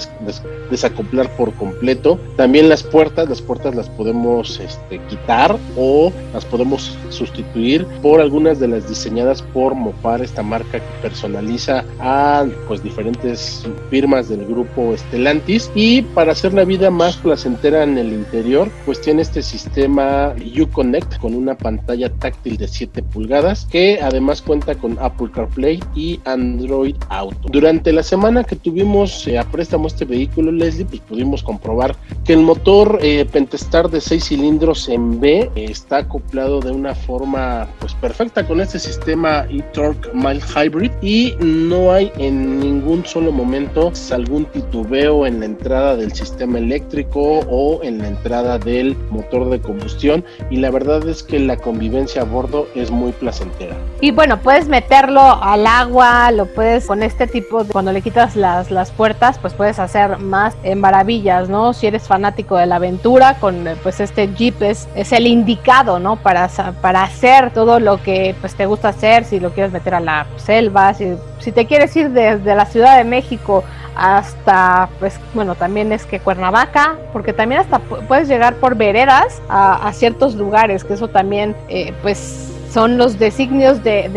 desacoplar 0.71 1.29
por 1.37 1.53
completo. 1.53 2.17
También 2.37 2.69
las 2.69 2.81
puertas, 2.81 3.29
las 3.29 3.39
puertas 3.39 3.75
las 3.75 3.87
podemos 3.87 4.59
este, 4.59 4.99
quitar 5.07 5.59
o 5.77 6.11
las 6.33 6.43
podemos 6.45 6.97
sustituir 7.09 7.85
por 8.01 8.19
algunas 8.19 8.59
de 8.59 8.67
las 8.67 8.89
diseñadas 8.89 9.43
por 9.43 9.75
Mopar, 9.75 10.23
esta 10.23 10.41
marca 10.41 10.79
que 10.79 11.01
personaliza 11.03 11.85
a 11.99 12.47
pues 12.67 12.81
diferentes 12.81 13.63
firmas 13.91 14.27
del 14.27 14.43
grupo 14.47 14.97
Stellantis 14.97 15.69
y 15.75 16.01
para 16.01 16.31
hacer 16.31 16.55
la 16.55 16.65
vida 16.65 16.89
más 16.89 17.15
placentera 17.17 17.83
en 17.83 17.99
el 17.99 18.11
interior 18.11 18.71
pues 18.87 19.02
tiene 19.03 19.21
este 19.21 19.41
sistema 19.41 20.33
Uconnect 20.59 21.17
con 21.17 21.33
una 21.33 21.55
pantalla 21.55 22.09
táctil 22.09 22.57
de 22.57 22.67
7 22.67 23.03
pulgadas 23.03 23.65
que 23.65 23.99
además 24.01 24.41
cuenta 24.41 24.75
con 24.75 24.97
Apple 24.99 25.29
CarPlay 25.33 25.79
y 25.95 26.19
Android 26.25 26.95
Auto. 27.09 27.49
Durante 27.49 27.91
la 27.91 28.03
semana 28.03 28.43
que 28.43 28.55
tuvimos 28.55 29.27
eh, 29.27 29.37
a 29.37 29.43
préstamo 29.43 29.87
este 29.87 30.05
vehículo, 30.05 30.51
Leslie, 30.51 30.85
pues 30.85 31.01
pudimos 31.01 31.43
comprobar 31.43 31.95
que 32.23 32.33
el 32.33 32.41
motor 32.41 32.99
eh, 33.01 33.25
Pentestar 33.25 33.89
de 33.89 33.99
6 33.99 34.23
cilindros 34.23 34.87
en 34.89 35.19
B 35.19 35.51
eh, 35.55 35.65
está 35.69 35.97
acoplado 35.97 36.59
de 36.61 36.71
una 36.71 36.95
forma 36.95 37.67
pues 37.79 37.93
perfecta 37.95 38.45
con 38.47 38.61
este 38.61 38.79
sistema 38.79 39.45
e-Torque 39.49 40.09
Mild 40.13 40.43
Hybrid 40.55 40.91
y 41.01 41.33
no 41.39 41.91
hay 41.91 42.11
en 42.17 42.59
ningún 42.59 43.05
solo 43.05 43.31
momento 43.31 43.91
algún 44.11 44.45
titubeo 44.45 45.25
en 45.25 45.39
la 45.39 45.45
entrada 45.45 45.95
del 45.95 46.13
sistema 46.13 46.57
eléctrico 46.57 47.39
o 47.49 47.81
en 47.83 47.99
la 47.99 48.07
entrada 48.07 48.57
del 48.59 48.92
motor 49.09 49.49
de 49.49 49.59
combustión 49.59 50.23
y 50.49 50.57
la 50.57 50.71
verdad 50.71 51.07
es 51.07 51.23
que 51.23 51.39
la 51.39 51.57
convivencia 51.57 52.21
a 52.21 52.25
bordo 52.25 52.67
es 52.75 52.91
muy 52.91 53.11
placentera. 53.11 53.75
Y 54.01 54.11
bueno, 54.11 54.39
puedes 54.39 54.67
meterlo 54.67 55.21
al 55.21 55.65
agua, 55.67 56.31
lo 56.31 56.45
puedes 56.45 56.85
con 56.85 57.03
este 57.03 57.27
tipo 57.27 57.63
de, 57.63 57.71
cuando 57.71 57.91
le 57.91 58.01
quitas 58.01 58.35
las, 58.35 58.71
las 58.71 58.91
puertas, 58.91 59.37
pues 59.39 59.53
puedes 59.53 59.79
hacer 59.79 60.17
más 60.19 60.55
en 60.63 60.79
maravillas, 60.79 61.49
¿no? 61.49 61.73
Si 61.73 61.87
eres 61.87 62.03
fanático 62.03 62.57
de 62.57 62.65
la 62.65 62.75
aventura, 62.75 63.35
con 63.39 63.65
pues 63.81 63.99
este 63.99 64.33
Jeep 64.33 64.61
es, 64.61 64.87
es 64.95 65.11
el 65.11 65.27
indicado, 65.27 65.99
¿no? 65.99 66.17
Para, 66.17 66.49
para 66.81 67.03
hacer 67.03 67.51
todo 67.51 67.79
lo 67.79 68.01
que 68.01 68.35
pues 68.41 68.55
te 68.55 68.65
gusta 68.65 68.89
hacer, 68.89 69.25
si 69.25 69.39
lo 69.39 69.51
quieres 69.51 69.71
meter 69.71 69.95
a 69.95 69.99
la 69.99 70.27
selva, 70.37 70.93
si, 70.93 71.15
si 71.39 71.51
te 71.51 71.65
quieres 71.65 71.95
ir 71.95 72.09
desde 72.09 72.55
la 72.55 72.65
Ciudad 72.65 72.97
de 72.97 73.03
México 73.03 73.63
hasta, 73.95 74.89
pues 74.99 75.19
bueno, 75.33 75.55
también 75.55 75.91
es 75.91 76.05
que 76.05 76.19
Cuernavaca, 76.19 76.97
porque 77.11 77.33
también 77.33 77.61
hasta 77.61 77.79
puedes 77.79 78.27
llegar 78.27 78.55
por 78.55 78.75
veredas 78.75 79.41
a, 79.49 79.91
ciertos 79.93 80.35
lugares, 80.35 80.83
que 80.83 80.93
eso 80.93 81.07
también, 81.07 81.55
eh, 81.69 81.93
pues 82.01 82.52
son 82.73 82.97
los 82.97 83.19
designios 83.19 83.83
de, 83.83 84.09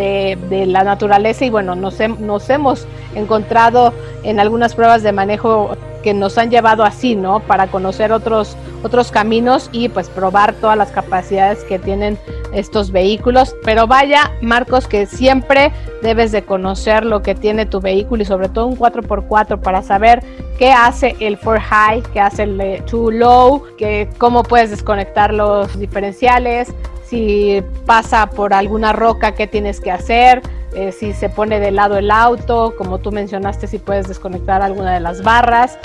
de, 0.49 0.67
la 0.67 0.83
naturaleza 0.83 1.45
y 1.45 1.51
bueno, 1.51 1.75
nos, 1.75 1.99
nos 2.19 2.49
hemos 2.49 2.87
encontrado 3.15 3.93
en 4.23 4.41
algunas 4.41 4.75
pruebas 4.75 5.03
de 5.03 5.13
manejo 5.13 5.77
que 6.03 6.15
nos 6.15 6.39
han 6.39 6.51
llevado 6.51 6.85
así, 6.85 7.17
¿no? 7.17 7.41
Para 7.41 7.67
conocer 7.67 8.13
otros, 8.13 8.57
otros 8.83 9.11
caminos 9.11 9.69
y 9.73 9.89
pues 9.89 10.09
probar 10.09 10.55
todas 10.55 10.79
las 10.79 10.91
capacidades 10.91 11.65
que 11.65 11.79
tienen 11.79 12.17
estos 12.55 12.93
vehículos. 12.93 13.55
Pero 13.63 13.87
vaya, 13.87 14.33
Marcos, 14.41 14.87
que 14.87 15.05
siempre 15.07 15.73
debes 16.03 16.33
de 16.33 16.43
conocer 16.43 17.05
lo 17.05 17.23
que 17.23 17.35
tiene 17.35 17.67
tu 17.67 17.81
vehículo 17.81 18.23
y 18.23 18.27
sobre 18.27 18.49
todo 18.49 18.67
un 18.69 18.79
4x4 18.79 19.61
para 19.61 19.83
saber 19.83 20.23
qué 20.59 20.73
hace 20.73 21.15
el 21.21 21.39
4 21.39 21.63
high, 21.69 22.03
qué 22.13 22.21
hace 22.21 22.45
el 22.45 22.83
2 22.91 23.13
low, 23.13 23.65
que, 23.77 24.09
cómo 24.17 24.45
puedes 24.45 24.71
desconectar 24.71 25.35
los 25.35 25.79
diferenciales, 25.79 26.73
si 27.09 27.63
pasa 27.85 28.27
por 28.31 28.53
alguna 28.53 28.93
roca, 28.93 29.33
qué 29.33 29.47
tienes 29.47 29.81
que 29.81 29.91
hacer, 29.91 30.43
eh, 30.75 30.93
si 30.93 31.13
se 31.13 31.29
pone 31.29 31.61
de 31.61 31.71
lado 31.71 31.97
el 31.97 32.11
auto, 32.11 32.75
como 32.77 32.99
tú 32.99 33.13
mencionaste, 33.13 33.67
si 33.67 33.79
puedes 33.79 34.09
desconectar 34.09 34.63
alguna 34.63 34.93
de 34.93 35.01
las 35.01 35.23
barras, 35.23 35.79